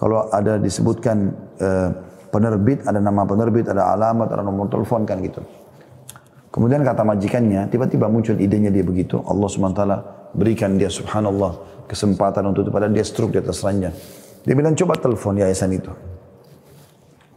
[0.00, 1.88] kalau ada disebutkan eh,
[2.32, 5.59] penerbit, ada nama penerbit, ada alamat, ada nomor telepon kan gitu.
[6.60, 9.16] Kemudian kata majikannya, tiba-tiba muncul idenya dia begitu.
[9.24, 9.80] Allah SWT
[10.36, 11.56] berikan dia subhanallah
[11.88, 12.70] kesempatan untuk itu.
[12.70, 13.96] Padahal dia stroke di atas ranjang.
[14.44, 15.88] Dia bilang coba telepon yayasan itu.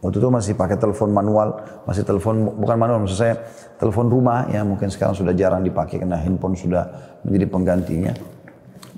[0.04, 1.56] Waktu itu masih pakai telepon manual,
[1.88, 3.40] masih telepon bukan manual maksud saya
[3.80, 6.84] telepon rumah ya mungkin sekarang sudah jarang dipakai karena handphone sudah
[7.24, 8.12] menjadi penggantinya.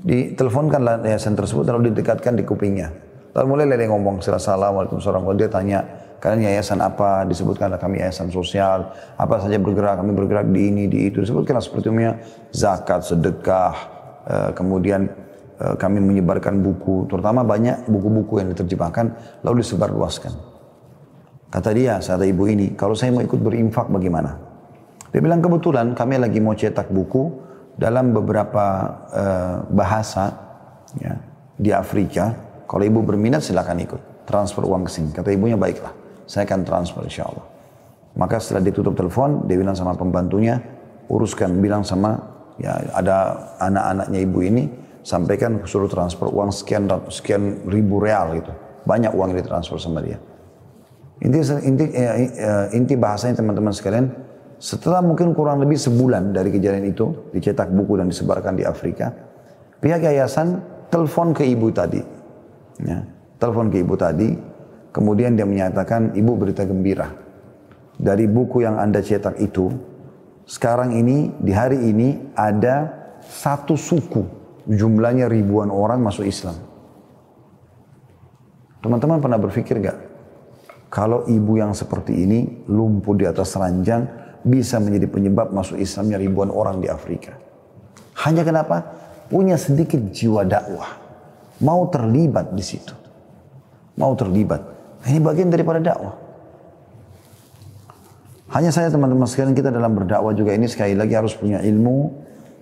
[0.02, 2.90] Diteleponkan yayasan tersebut lalu didekatkan di kupingnya.
[3.30, 5.78] Lalu mulai dia ngomong assalamualaikum warahmatullahi Dia tanya
[6.20, 11.12] kalian yayasan apa, disebutkanlah kami yayasan sosial, apa saja bergerak, kami bergerak di ini, di
[11.12, 12.12] itu, disebutkanlah seperti itu
[12.56, 13.74] zakat, sedekah,
[14.24, 15.08] eh, kemudian
[15.60, 19.06] eh, kami menyebarkan buku, terutama banyak buku-buku yang diterjemahkan,
[19.44, 20.32] lalu disebarluaskan.
[21.52, 24.34] Kata dia, saat ibu ini, kalau saya mau ikut berinfak bagaimana?
[25.14, 27.32] Dia bilang kebetulan kami lagi mau cetak buku
[27.78, 28.64] dalam beberapa
[29.14, 30.34] uh, bahasa
[31.00, 31.16] ya,
[31.56, 32.34] di Afrika.
[32.66, 35.14] Kalau ibu berminat silakan ikut transfer uang ke sini.
[35.14, 37.46] Kata ibunya baiklah saya akan transfer insya Allah.
[38.16, 40.58] Maka setelah ditutup telepon, dia bilang sama pembantunya,
[41.06, 42.16] uruskan, bilang sama
[42.56, 43.16] ya ada
[43.60, 44.64] anak-anaknya ibu ini,
[45.06, 48.52] sampaikan suruh transfer uang sekian sekian ribu real gitu.
[48.88, 50.18] Banyak uang yang ditransfer sama dia.
[51.22, 54.08] Inti inti eh, eh, inti bahasanya teman-teman sekalian,
[54.56, 59.12] setelah mungkin kurang lebih sebulan dari kejadian itu, dicetak buku dan disebarkan di Afrika,
[59.80, 62.00] pihak yayasan telepon ke ibu tadi.
[62.80, 63.04] Ya,
[63.40, 64.36] telepon ke ibu tadi,
[64.96, 67.12] Kemudian dia menyatakan, ibu berita gembira.
[68.00, 69.68] Dari buku yang anda cetak itu,
[70.48, 74.24] sekarang ini, di hari ini ada satu suku.
[74.64, 76.56] Jumlahnya ribuan orang masuk Islam.
[78.80, 79.98] Teman-teman pernah berpikir gak?
[80.88, 84.08] Kalau ibu yang seperti ini lumpuh di atas ranjang
[84.46, 87.36] bisa menjadi penyebab masuk Islamnya ribuan orang di Afrika.
[88.24, 88.80] Hanya kenapa?
[89.28, 90.88] Punya sedikit jiwa dakwah.
[91.60, 92.96] Mau terlibat di situ.
[94.00, 94.75] Mau terlibat.
[95.06, 96.14] Ini bagian daripada dakwah.
[98.50, 102.14] Hanya saya teman-teman sekalian kita dalam berdakwah juga ini sekali lagi harus punya ilmu,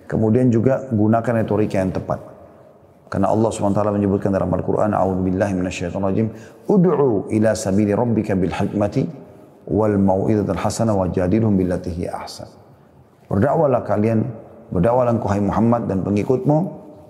[0.09, 2.21] kemudian juga gunakan retorika yang tepat.
[3.09, 6.27] Karena Allah SWT menyebutkan dalam Al-Quran, A'udhu billahi minasyaitan rajim,
[6.65, 9.05] Udu'u ila sabili rabbika bil hikmati
[9.69, 12.49] wal mau'idat al-hasana wa jadilhum billatihi ahsan.
[13.29, 14.25] Berdakwalah kalian,
[14.73, 16.57] berdakwalah engkau hai Muhammad dan pengikutmu,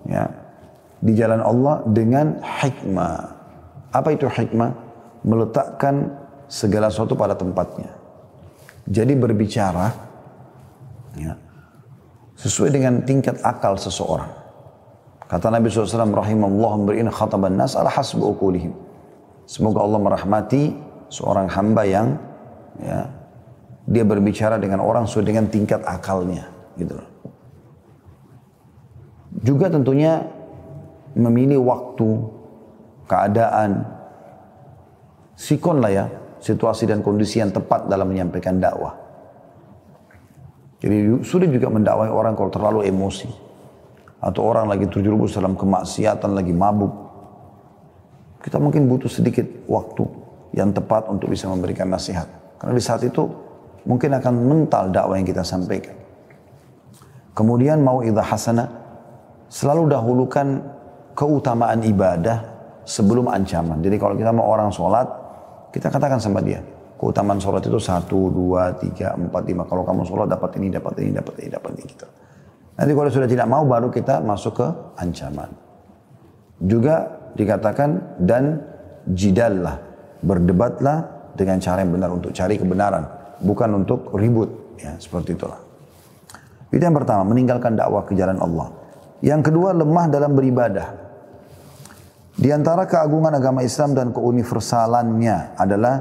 [0.08, 0.28] ya,
[1.00, 3.18] di jalan Allah dengan hikmah.
[3.90, 4.85] Apa itu hikmah?
[5.26, 6.14] Meletakkan
[6.46, 7.90] segala sesuatu pada tempatnya.
[8.86, 9.90] Jadi berbicara
[11.18, 11.34] ya,
[12.38, 14.30] sesuai dengan tingkat akal seseorang.
[15.26, 18.70] Kata Nabi SAW, Rahimallah beriin khataban nas ala hasbu ukulihim.
[19.50, 20.70] Semoga Allah merahmati
[21.10, 22.14] seorang hamba yang
[22.78, 23.10] ya,
[23.90, 26.46] dia berbicara dengan orang sesuai dengan tingkat akalnya.
[26.78, 26.94] Gitu
[29.42, 30.22] Juga tentunya
[31.16, 32.08] memilih waktu,
[33.08, 33.95] keadaan,
[35.36, 36.04] sikon lah ya,
[36.40, 38.96] situasi dan kondisi yang tepat dalam menyampaikan dakwah.
[40.80, 43.28] Jadi sulit juga mendakwai orang kalau terlalu emosi.
[44.20, 46.92] Atau orang lagi terjerumus dalam kemaksiatan, lagi mabuk.
[48.40, 50.04] Kita mungkin butuh sedikit waktu
[50.56, 52.26] yang tepat untuk bisa memberikan nasihat.
[52.56, 53.28] Karena di saat itu
[53.84, 55.94] mungkin akan mental dakwah yang kita sampaikan.
[57.36, 58.68] Kemudian mau idha hasanah,
[59.52, 60.64] selalu dahulukan
[61.12, 62.40] keutamaan ibadah
[62.88, 63.82] sebelum ancaman.
[63.84, 65.25] Jadi kalau kita mau orang sholat,
[65.76, 66.64] kita katakan sama dia,
[66.96, 69.68] keutamaan sholat itu satu, dua, tiga, empat, lima.
[69.68, 71.84] Kalau kamu sholat dapat ini, dapat ini, dapat ini, dapat ini.
[71.84, 72.06] Gitu.
[72.80, 75.52] Nanti kalau sudah tidak mau baru kita masuk ke ancaman.
[76.64, 78.64] Juga dikatakan dan
[79.12, 79.76] jidallah,
[80.24, 83.04] berdebatlah dengan cara yang benar untuk cari kebenaran,
[83.44, 84.80] bukan untuk ribut.
[84.80, 85.60] Ya, seperti itulah.
[86.72, 88.72] Itu yang pertama, meninggalkan dakwah ke jalan Allah.
[89.20, 91.05] Yang kedua, lemah dalam beribadah.
[92.36, 95.94] Di antara keagungan agama Islam dan keuniversalannya adalah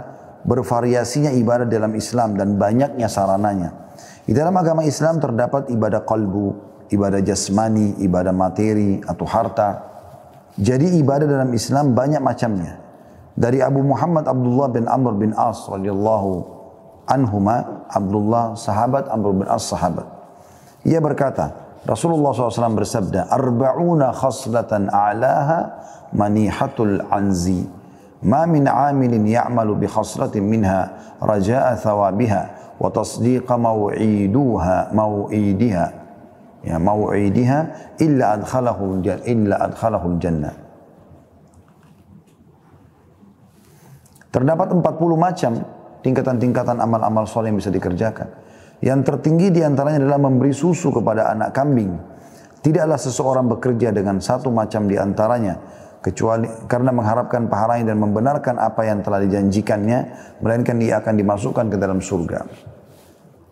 [0.43, 3.87] bervariasinya ibadah dalam Islam dan banyaknya sarananya.
[4.27, 6.47] Di dalam agama Islam terdapat ibadah kalbu,
[6.91, 9.69] ibadah jasmani, ibadah materi atau harta.
[10.59, 12.83] Jadi ibadah dalam Islam banyak macamnya.
[13.35, 16.31] Dari Abu Muhammad Abdullah bin Amr bin As radhiyallahu
[17.07, 20.07] anhuma, Abdullah sahabat Amr bin As sahabat.
[20.83, 25.59] Ia berkata, Rasulullah SAW bersabda, Arba'una khaslatan a'laha
[26.17, 27.61] manihatul anzi.
[28.25, 32.41] Ma min amilin ya'malu bi khaslatin minha raja'a thawabiha
[32.81, 35.85] wa tasdiqa maw'iduha maw'idiha.
[36.65, 37.59] Ya maw'idiha
[38.01, 40.65] illa adkhalahu illa adkhalahu jannah
[44.33, 44.83] Terdapat 40
[45.15, 45.51] macam
[46.03, 48.27] tingkatan-tingkatan amal-amal soleh yang bisa dikerjakan.
[48.83, 51.95] Yang tertinggi di antaranya adalah memberi susu kepada anak kambing.
[52.59, 55.61] Tidaklah seseorang bekerja dengan satu macam di antaranya
[56.01, 59.99] kecuali karena mengharapkan pahalanya dan membenarkan apa yang telah dijanjikannya
[60.41, 62.45] melainkan dia akan dimasukkan ke dalam surga.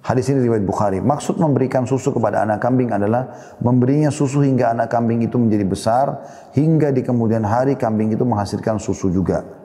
[0.04, 1.00] Hadis ini riwayat Bukhari.
[1.00, 6.06] Maksud memberikan susu kepada anak kambing adalah memberinya susu hingga anak kambing itu menjadi besar
[6.52, 9.63] hingga di kemudian hari kambing itu menghasilkan susu juga.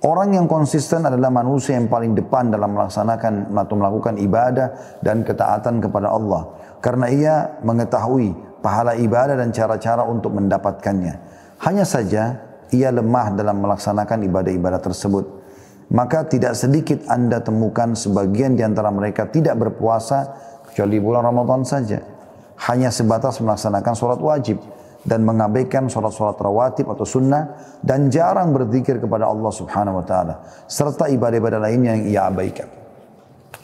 [0.00, 5.76] Orang yang konsisten adalah manusia yang paling depan dalam melaksanakan atau melakukan ibadah dan ketaatan
[5.84, 6.56] kepada Allah.
[6.80, 8.32] Karena ia mengetahui
[8.64, 11.14] pahala ibadah dan cara-cara untuk mendapatkannya.
[11.60, 12.40] Hanya saja
[12.72, 15.24] ia lemah dalam melaksanakan ibadah-ibadah tersebut.
[15.92, 20.32] Maka tidak sedikit anda temukan sebagian di antara mereka tidak berpuasa
[20.64, 22.00] kecuali bulan Ramadan saja.
[22.72, 24.64] Hanya sebatas melaksanakan sholat wajib
[25.00, 30.34] dan mengabaikan sholat-sholat rawatib atau sunnah dan jarang berzikir kepada Allah subhanahu wa ta'ala.
[30.68, 32.68] Serta ibadah-ibadah lainnya yang ia abaikan.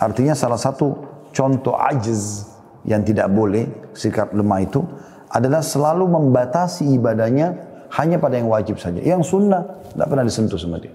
[0.01, 0.96] Artinya salah satu
[1.33, 2.49] contoh ajiz
[2.88, 4.81] yang tidak boleh sikap lemah itu
[5.29, 7.53] adalah selalu membatasi ibadahnya
[8.01, 9.01] hanya pada yang wajib saja.
[9.05, 10.94] Yang sunnah tidak pernah disentuh sama dia.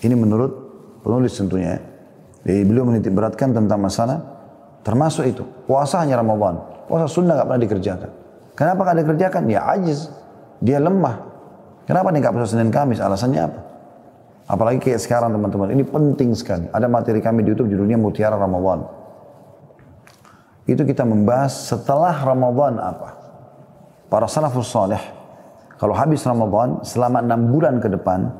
[0.00, 0.52] Ini menurut
[1.04, 1.76] penulis tentunya.
[2.46, 4.18] Jadi beliau menitik beratkan tentang masalah
[4.86, 5.44] termasuk itu.
[5.68, 6.86] Puasa hanya Ramadan.
[6.88, 8.10] Puasa sunnah nggak pernah dikerjakan.
[8.58, 9.42] Kenapa nggak dikerjakan?
[9.46, 10.10] Ya ajiz.
[10.58, 11.22] Dia lemah.
[11.86, 12.98] Kenapa nih nggak puasa Senin Kamis?
[12.98, 13.60] Alasannya apa?
[14.50, 15.70] Apalagi kayak sekarang teman-teman.
[15.70, 16.66] Ini penting sekali.
[16.74, 18.82] Ada materi kami di YouTube judulnya Mutiara Ramadan.
[20.66, 23.14] Itu kita membahas setelah Ramadan apa.
[24.10, 25.00] Para salafus salih
[25.78, 28.34] kalau habis Ramadan, selama enam bulan ke depan,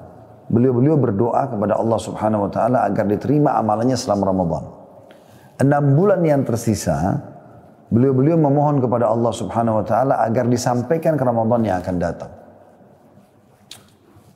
[0.50, 4.64] beliau-beliau berdoa kepada Allah subhanahu wa ta'ala agar diterima amalannya selama Ramadan.
[5.62, 7.14] Enam bulan yang tersisa,
[7.88, 12.30] beliau-beliau memohon kepada Allah subhanahu wa ta'ala agar disampaikan ke Ramadan yang akan datang.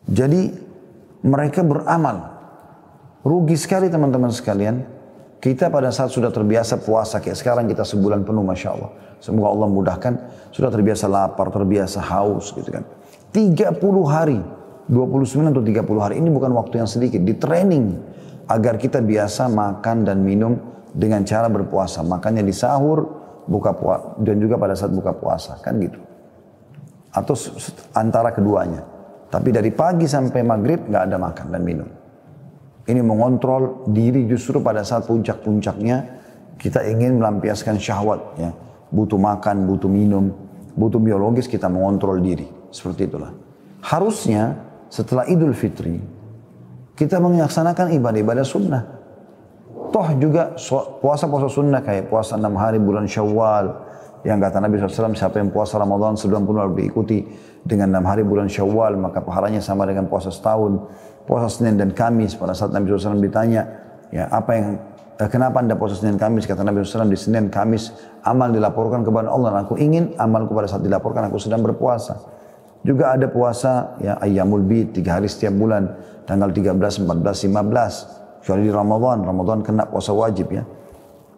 [0.08, 0.50] Jadi
[1.22, 2.32] mereka beramal.
[3.22, 4.82] Rugi sekali teman-teman sekalian.
[5.42, 8.90] Kita pada saat sudah terbiasa puasa kayak sekarang kita sebulan penuh Masya Allah.
[9.18, 10.12] Semoga Allah mudahkan.
[10.50, 12.86] Sudah terbiasa lapar, terbiasa haus gitu kan.
[13.34, 14.38] 30 hari,
[14.90, 17.22] 29 atau 30 hari ini bukan waktu yang sedikit.
[17.22, 17.94] Di training
[18.50, 20.58] agar kita biasa makan dan minum
[20.94, 22.02] dengan cara berpuasa.
[22.06, 25.98] Makannya di sahur, buka puasa dan juga pada saat buka puasa, kan gitu.
[27.12, 27.37] Atau
[27.92, 28.83] antara keduanya.
[29.33, 31.88] Tapi dari pagi sampai maghrib nggak ada makan dan minum.
[32.83, 36.20] Ini mengontrol diri justru pada saat puncak-puncaknya
[36.59, 38.50] kita ingin melampiaskan syahwat ya.
[38.92, 40.28] Butuh makan, butuh minum,
[40.76, 42.44] butuh biologis kita mengontrol diri.
[42.68, 43.33] Seperti itulah.
[43.83, 44.57] Harusnya
[44.92, 45.96] setelah Idul Fitri
[46.92, 49.01] kita melaksanakan ibadah-ibadah sunnah.
[49.92, 50.57] Toh juga
[51.05, 53.92] puasa-puasa sunnah kayak puasa enam hari bulan Syawal.
[54.24, 57.20] Yang kata Nabi SAW siapa yang puasa Ramadan sebelum pun lalu diikuti
[57.61, 60.88] dengan enam hari bulan Syawal maka pahalanya sama dengan puasa setahun.
[61.28, 63.68] Puasa Senin dan Kamis pada saat Nabi SAW ditanya
[64.09, 64.66] ya apa yang
[65.20, 66.48] eh, kenapa anda puasa Senin Kamis?
[66.48, 67.92] Kata Nabi SAW di Senin Kamis
[68.24, 72.16] amal dilaporkan kepada Allah dan aku ingin amalku pada saat dilaporkan aku sedang berpuasa.
[72.81, 78.66] Juga ada puasa ya ayyamul bid tiga hari setiap bulan tanggal 13, 14, 15 kecuali
[78.66, 79.22] di Ramadan.
[79.22, 80.66] Ramadan kena puasa wajib ya.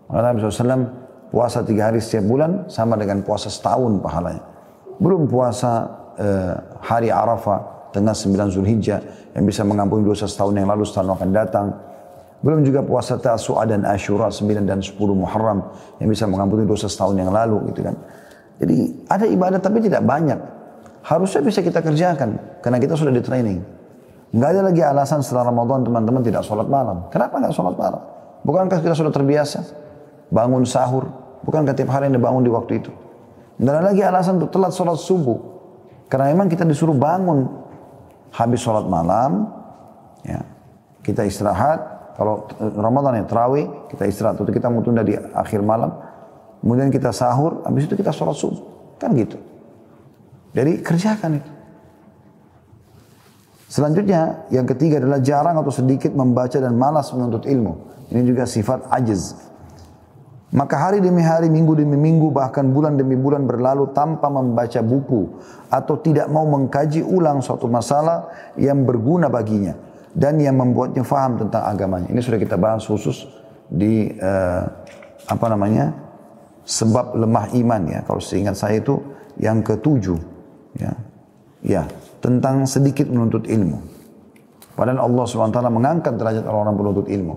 [0.08, 0.88] Nabi SAW
[1.28, 4.40] puasa tiga hari setiap bulan sama dengan puasa setahun pahalanya.
[4.96, 5.84] Belum puasa
[6.16, 9.00] eh, hari Arafah tengah 9 Zulhijjah
[9.36, 11.66] yang bisa mengampuni dosa setahun yang lalu setahun akan datang.
[12.44, 15.70] Belum juga puasa Tasu'a dan Ashura 9 dan 10 Muharram
[16.02, 17.96] yang bisa mengampuni dosa setahun yang lalu gitu kan.
[18.60, 20.36] Jadi ada ibadah tapi tidak banyak.
[21.04, 23.58] Harusnya bisa kita kerjakan karena kita sudah di training.
[24.34, 27.06] Nggak ada lagi alasan setelah Ramadan teman-teman tidak sholat malam.
[27.14, 28.02] Kenapa nggak sholat malam?
[28.42, 29.62] Bukankah kita sudah terbiasa
[30.34, 31.06] bangun sahur?
[31.46, 32.90] Bukankah tiap hari anda bangun di waktu itu?
[33.62, 35.38] Nggak ada lagi alasan untuk telat sholat subuh.
[36.10, 37.46] Karena memang kita disuruh bangun
[38.34, 39.46] habis sholat malam,
[40.26, 40.42] ya
[41.06, 41.94] kita istirahat.
[42.18, 44.34] Kalau Ramadan ya terawih, kita istirahat.
[44.34, 45.94] Atau kita mau tunda di akhir malam.
[46.58, 48.98] Kemudian kita sahur, habis itu kita sholat subuh.
[48.98, 49.38] Kan gitu.
[50.58, 51.53] Jadi kerjakan itu.
[53.74, 58.06] Selanjutnya, yang ketiga adalah jarang atau sedikit membaca dan malas menuntut ilmu.
[58.06, 59.34] Ini juga sifat ajiz.
[60.54, 65.42] Maka hari demi hari, minggu demi minggu, bahkan bulan demi bulan berlalu tanpa membaca buku
[65.66, 69.74] atau tidak mau mengkaji ulang suatu masalah yang berguna baginya
[70.14, 72.06] dan yang membuatnya faham tentang agamanya.
[72.14, 73.26] Ini sudah kita bahas khusus
[73.66, 74.62] di uh,
[75.26, 75.90] apa namanya
[76.62, 78.00] sebab lemah iman ya.
[78.06, 79.02] Kalau seingat saya itu
[79.34, 80.22] yang ketujuh
[80.78, 80.94] ya,
[81.64, 81.88] ya
[82.20, 83.80] tentang sedikit menuntut ilmu.
[84.76, 87.34] Padahal Allah SWT mengangkat derajat orang-orang penuntut ilmu.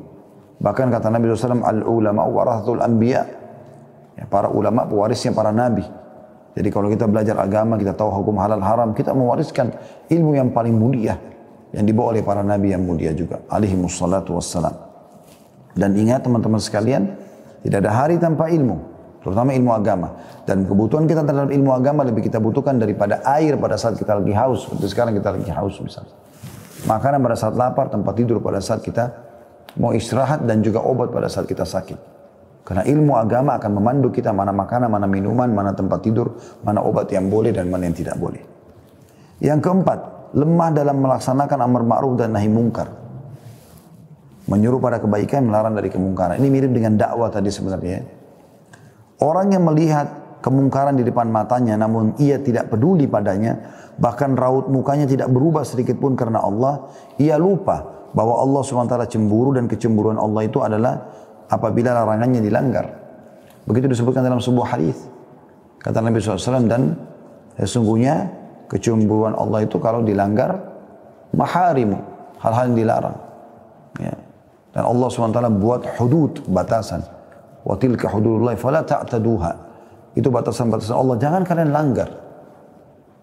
[0.57, 3.23] Bahkan kata Nabi SAW, Al-ulama warathatul anbiya.
[4.17, 5.85] Ya, para ulama pewarisnya para nabi.
[6.57, 9.69] Jadi kalau kita belajar agama, kita tahu hukum halal haram, kita mewariskan
[10.09, 11.21] ilmu yang paling mulia.
[11.69, 13.45] Yang dibawa oleh para nabi yang mulia juga.
[13.45, 14.73] Alaihi wassalam.
[15.77, 17.13] Dan ingat teman-teman sekalian,
[17.61, 20.07] tidak ada hari tanpa ilmu terutama ilmu agama.
[20.47, 24.33] Dan kebutuhan kita terhadap ilmu agama lebih kita butuhkan daripada air pada saat kita lagi
[24.33, 24.65] haus.
[24.67, 26.15] Seperti sekarang kita lagi haus misalnya.
[26.85, 29.09] Makanan pada saat lapar, tempat tidur pada saat kita
[29.81, 32.17] mau istirahat dan juga obat pada saat kita sakit.
[32.67, 36.35] Karena ilmu agama akan memandu kita mana makanan, mana minuman, mana tempat tidur,
[36.67, 38.43] mana obat yang boleh dan mana yang tidak boleh.
[39.39, 39.99] Yang keempat,
[40.35, 42.91] lemah dalam melaksanakan amar ma'ruf dan nahi mungkar.
[44.51, 46.39] Menyuruh pada kebaikan, melarang dari kemungkaran.
[46.39, 48.16] Ini mirip dengan dakwah tadi sebenarnya.
[49.17, 53.57] Orang yang melihat kemungkaran di depan matanya namun ia tidak peduli padanya,
[53.97, 59.57] bahkan raut mukanya tidak berubah sedikit pun karena Allah, ia lupa bahwa Allah SWT cemburu
[59.57, 61.01] dan kecemburuan Allah itu adalah
[61.49, 62.85] apabila larangannya dilanggar.
[63.67, 64.95] Begitu disebutkan dalam sebuah hadis.
[65.81, 66.95] Kata Nabi SAW dan
[67.59, 68.31] sesungguhnya
[68.71, 70.55] kecemburuan Allah itu kalau dilanggar
[71.35, 71.99] maharimu,
[72.39, 73.17] hal-hal yang dilarang.
[73.99, 74.15] Ya.
[74.71, 77.16] Dan Allah SWT buat hudud, batasan.
[77.67, 79.51] Wa tilka hududullah fala ta'taduha.
[80.15, 82.07] Itu batasan-batasan Allah, jangan kalian langgar.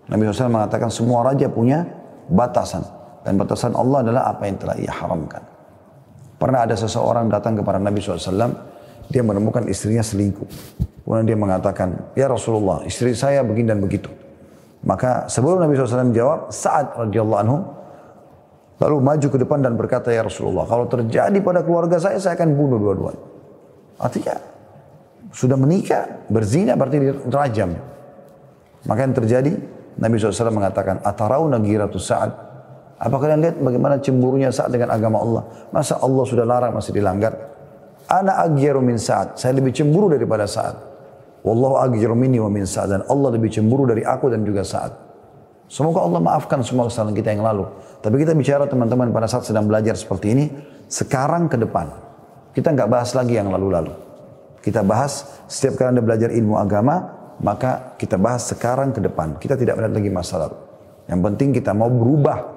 [0.04, 1.80] Nabi SAW mengatakan semua raja punya
[2.28, 2.84] batasan.
[3.24, 5.40] Dan batasan Allah adalah apa yang telah ia haramkan.
[6.36, 8.52] Pernah ada seseorang datang kepada Nabi SAW,
[9.08, 10.44] dia menemukan istrinya selingkuh.
[11.08, 14.12] Kemudian dia mengatakan, ya Rasulullah, istri saya begini dan begitu.
[14.84, 17.58] Maka sebelum Nabi SAW jawab, saat radhiyallahu anhu
[18.76, 22.52] lalu maju ke depan dan berkata, ya Rasulullah, kalau terjadi pada keluarga saya, saya akan
[22.52, 23.33] bunuh dua-duanya.
[23.98, 24.36] Artinya
[25.34, 27.74] sudah menikah, berzina berarti dirajam.
[28.84, 29.52] Maka yang terjadi,
[29.98, 32.30] Nabi SAW mengatakan, Atarau nagiratu sa'ad.
[32.94, 35.42] Apa kalian lihat bagaimana cemburunya saat dengan agama Allah?
[35.74, 37.34] Masa Allah sudah larang masih dilanggar?
[38.06, 39.40] Ana agyaru min sa'ad.
[39.40, 40.76] Saya lebih cemburu daripada sa'ad.
[41.42, 42.88] Wallahu agyaru minni wa min sa'ad.
[42.94, 44.92] Dan Allah lebih cemburu dari aku dan juga sa'ad.
[45.66, 47.64] Semoga Allah maafkan semua kesalahan kita yang lalu.
[48.04, 50.44] Tapi kita bicara teman-teman pada saat sedang belajar seperti ini,
[50.86, 52.03] sekarang ke depan.
[52.54, 53.90] Kita nggak bahas lagi yang lalu-lalu.
[54.62, 59.36] Kita bahas setiap kali Anda belajar ilmu agama, maka kita bahas sekarang ke depan.
[59.36, 60.56] Kita tidak melihat lagi masa lalu.
[61.10, 62.54] Yang penting kita mau berubah.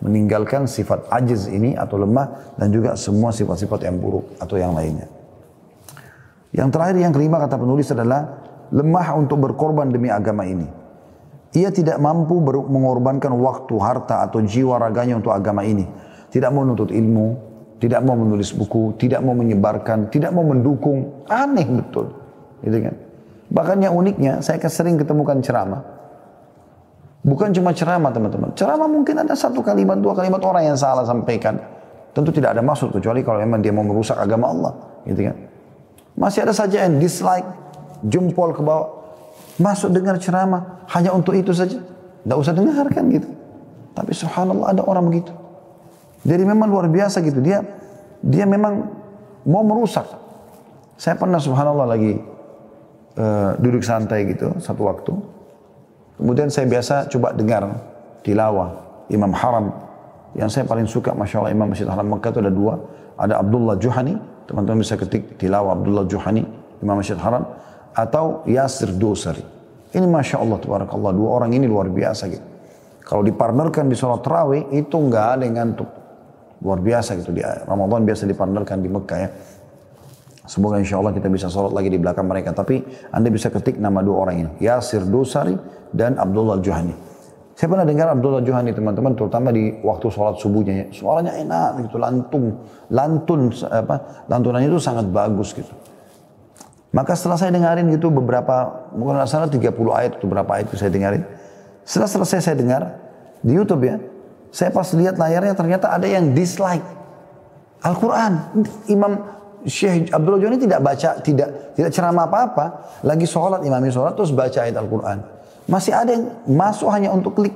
[0.00, 5.04] meninggalkan sifat ajiz ini atau lemah dan juga semua sifat-sifat yang buruk atau yang lainnya.
[6.56, 8.40] Yang terakhir yang kelima kata penulis adalah
[8.72, 10.64] lemah untuk berkorban demi agama ini.
[11.52, 15.84] Ia tidak mampu mengorbankan waktu, harta atau jiwa raganya untuk agama ini.
[16.32, 17.49] Tidak menuntut ilmu,
[17.80, 21.24] tidak mau menulis buku, tidak mau menyebarkan, tidak mau mendukung.
[21.32, 22.12] Aneh betul.
[22.60, 22.94] Gitu kan?
[23.50, 25.80] Bahkan yang uniknya, saya sering ketemukan ceramah.
[27.24, 28.52] Bukan cuma ceramah teman-teman.
[28.52, 31.56] Ceramah mungkin ada satu kalimat, dua kalimat orang yang salah sampaikan.
[32.12, 34.72] Tentu tidak ada maksud kecuali kalau memang dia mau merusak agama Allah.
[35.08, 35.36] Gitu kan?
[36.20, 37.48] Masih ada saja yang dislike,
[38.04, 39.00] jempol ke bawah.
[39.56, 41.80] Masuk dengar ceramah hanya untuk itu saja.
[41.80, 43.28] Tidak usah dengarkan gitu.
[43.96, 45.32] Tapi subhanallah ada orang begitu.
[46.20, 47.40] Jadi memang luar biasa gitu.
[47.40, 47.64] Dia
[48.20, 48.84] dia memang
[49.48, 50.04] mau merusak.
[51.00, 52.20] Saya pernah subhanallah lagi
[53.16, 55.12] uh, duduk santai gitu satu waktu.
[56.20, 57.64] Kemudian saya biasa coba dengar
[58.20, 58.76] tilawah
[59.08, 59.72] Imam Haram
[60.36, 62.74] yang saya paling suka Masya Allah Imam Masjid Haram Mekah itu ada dua.
[63.20, 66.44] Ada Abdullah Juhani, teman-teman bisa ketik tilawah Abdullah Juhani,
[66.84, 67.48] Imam Masjid Haram
[67.96, 69.44] atau Yasir Dosari.
[69.90, 71.12] Ini Masya Allah, Tabarakallah.
[71.16, 72.46] Dua orang ini luar biasa gitu.
[73.02, 75.99] Kalau dipartnerkan di sholat terawih, itu nggak ada yang ngantuk.
[76.60, 77.32] Luar biasa gitu.
[77.32, 79.28] Di Ramadan biasa dipartnerkan di Mekah ya.
[80.50, 82.50] Semoga insya Allah kita bisa sholat lagi di belakang mereka.
[82.50, 82.82] Tapi
[83.14, 84.50] Anda bisa ketik nama dua orang ini.
[84.58, 85.54] Yasir Dosari
[85.94, 86.94] dan Abdullah Juhani.
[87.54, 90.88] Saya pernah dengar Abdullah Juhani teman-teman, terutama di waktu sholat subuhnya.
[90.96, 92.56] Suaranya enak gitu, lantung.
[92.88, 95.68] Lantun, apa, lantunannya itu sangat bagus gitu.
[96.90, 100.90] Maka setelah saya dengarin gitu beberapa, mungkin salah 30 ayat atau berapa ayat itu saya
[100.90, 101.22] dengarin.
[101.86, 102.82] Setelah selesai saya dengar
[103.44, 104.00] di YouTube ya,
[104.50, 106.82] saya pas lihat layarnya ternyata ada yang dislike
[107.80, 108.32] Al-Quran.
[108.90, 109.12] Imam
[109.64, 112.64] Syekh Abdul Joni tidak baca, tidak tidak ceramah apa-apa,
[113.04, 115.18] lagi sholat, imami sholat terus baca ayat Al-Quran.
[115.68, 117.54] Masih ada yang masuk hanya untuk klik,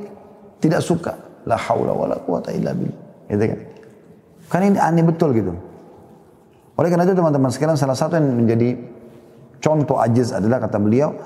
[0.61, 1.17] tidak suka.
[1.45, 3.29] La haula wa la quwata illa billah.
[3.29, 3.59] Gitu kan.
[4.49, 5.53] Kan ini aneh betul gitu.
[6.75, 8.77] Oleh karena itu teman-teman sekalian salah satu yang menjadi
[9.65, 11.17] Contoh ajiz adalah kata beliau,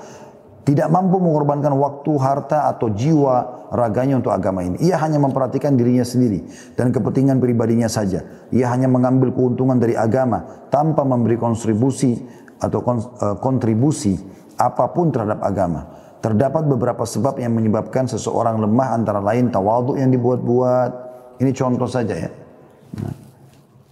[0.69, 4.77] tidak mampu mengorbankan waktu, harta, atau jiwa raganya untuk agama ini.
[4.85, 6.45] Ia hanya memperhatikan dirinya sendiri
[6.77, 8.21] dan kepentingan pribadinya saja.
[8.53, 12.21] Ia hanya mengambil keuntungan dari agama tanpa memberi kontribusi
[12.61, 14.13] atau eh, kontribusi
[14.61, 15.89] apa pun terhadap agama.
[16.21, 20.91] Terdapat beberapa sebab yang menyebabkan seseorang lemah antara lain tawaduk yang dibuat-buat.
[21.41, 22.29] Ini contoh saja ya.
[23.01, 23.28] Nah.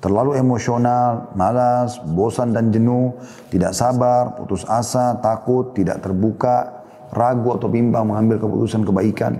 [0.07, 3.11] Terlalu emosional, malas, bosan dan jenuh,
[3.51, 9.35] tidak sabar, putus asa, takut, tidak terbuka, ragu atau bimbang mengambil keputusan kebaikan.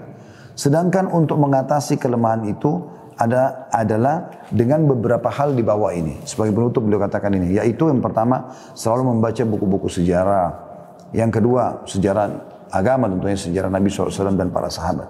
[0.59, 2.84] Sedangkan untuk mengatasi kelemahan itu
[3.15, 6.20] ada adalah dengan beberapa hal di bawah ini.
[6.28, 10.51] Sebagai penutup beliau katakan ini, yaitu yang pertama selalu membaca buku-buku sejarah.
[11.15, 12.28] Yang kedua sejarah
[12.76, 15.07] agama tentunya sejarah Nabi SAW dan para sahabat.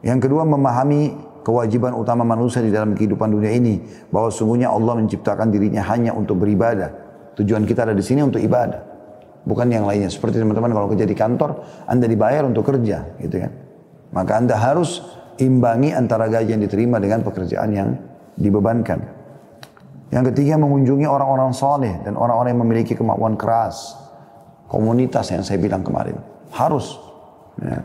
[0.00, 3.80] Yang kedua memahami kewajiban utama manusia di dalam kehidupan dunia ini
[4.12, 6.92] bahwa sungguhnya Allah menciptakan dirinya hanya untuk beribadah.
[7.40, 8.84] Tujuan kita ada di sini untuk ibadah,
[9.48, 10.12] bukan yang lainnya.
[10.12, 13.52] Seperti teman-teman kalau kerja di kantor, Anda dibayar untuk kerja, gitu kan.
[14.12, 15.00] Maka Anda harus
[15.40, 17.96] imbangi antara gaji yang diterima dengan pekerjaan yang
[18.36, 19.00] dibebankan.
[20.12, 23.96] Yang ketiga mengunjungi orang-orang soleh dan orang-orang yang memiliki kemampuan keras.
[24.68, 26.20] Komunitas yang saya bilang kemarin.
[26.52, 27.00] Harus.
[27.56, 27.80] Ya.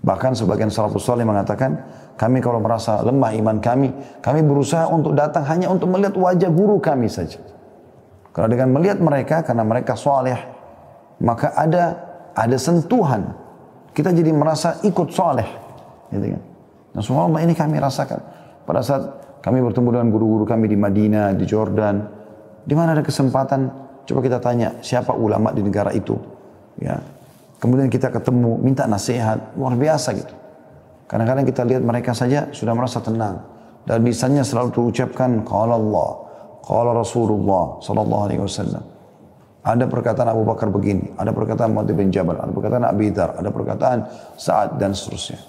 [0.00, 1.76] Bahkan sebagian salafus soleh mengatakan,
[2.20, 3.88] kami kalau merasa lemah iman kami,
[4.20, 7.40] kami berusaha untuk datang hanya untuk melihat wajah guru kami saja.
[8.36, 10.36] Karena dengan melihat mereka, karena mereka soleh,
[11.24, 11.96] maka ada
[12.36, 13.32] ada sentuhan.
[13.96, 15.48] Kita jadi merasa ikut soleh.
[16.12, 16.42] Gitu kan?
[16.92, 18.20] Nah subhanallah ini kami rasakan.
[18.68, 19.02] Pada saat
[19.40, 22.04] kami bertemu dengan guru-guru kami di Madinah, di Jordan,
[22.68, 23.60] di mana ada kesempatan,
[24.04, 26.20] coba kita tanya siapa ulama di negara itu.
[26.76, 27.00] Ya,
[27.60, 30.32] Kemudian kita ketemu, minta nasihat, luar biasa gitu.
[31.10, 33.42] Kadang-kadang kita lihat mereka saja sudah merasa tenang.
[33.82, 36.10] Dan bisanya selalu terucapkan qala Allah,
[36.62, 38.84] qala Rasulullah sallallahu alaihi wasallam.
[39.66, 43.50] Ada perkataan Abu Bakar begini, ada perkataan Muhammad bin Jabal, ada perkataan Abi Dhar, ada
[43.50, 43.98] perkataan
[44.38, 45.42] Sa'ad dan seterusnya.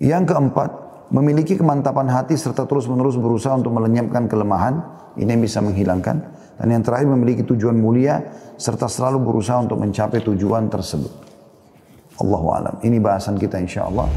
[0.00, 0.70] Yang keempat,
[1.12, 4.80] memiliki kemantapan hati serta terus-menerus berusaha untuk melenyapkan kelemahan,
[5.20, 6.16] ini yang bisa menghilangkan.
[6.56, 8.24] Dan yang terakhir memiliki tujuan mulia
[8.56, 11.25] serta selalu berusaha untuk mencapai tujuan tersebut.
[12.20, 12.74] Allahu alam.
[12.80, 14.08] Ini bahasan kita insya Allah.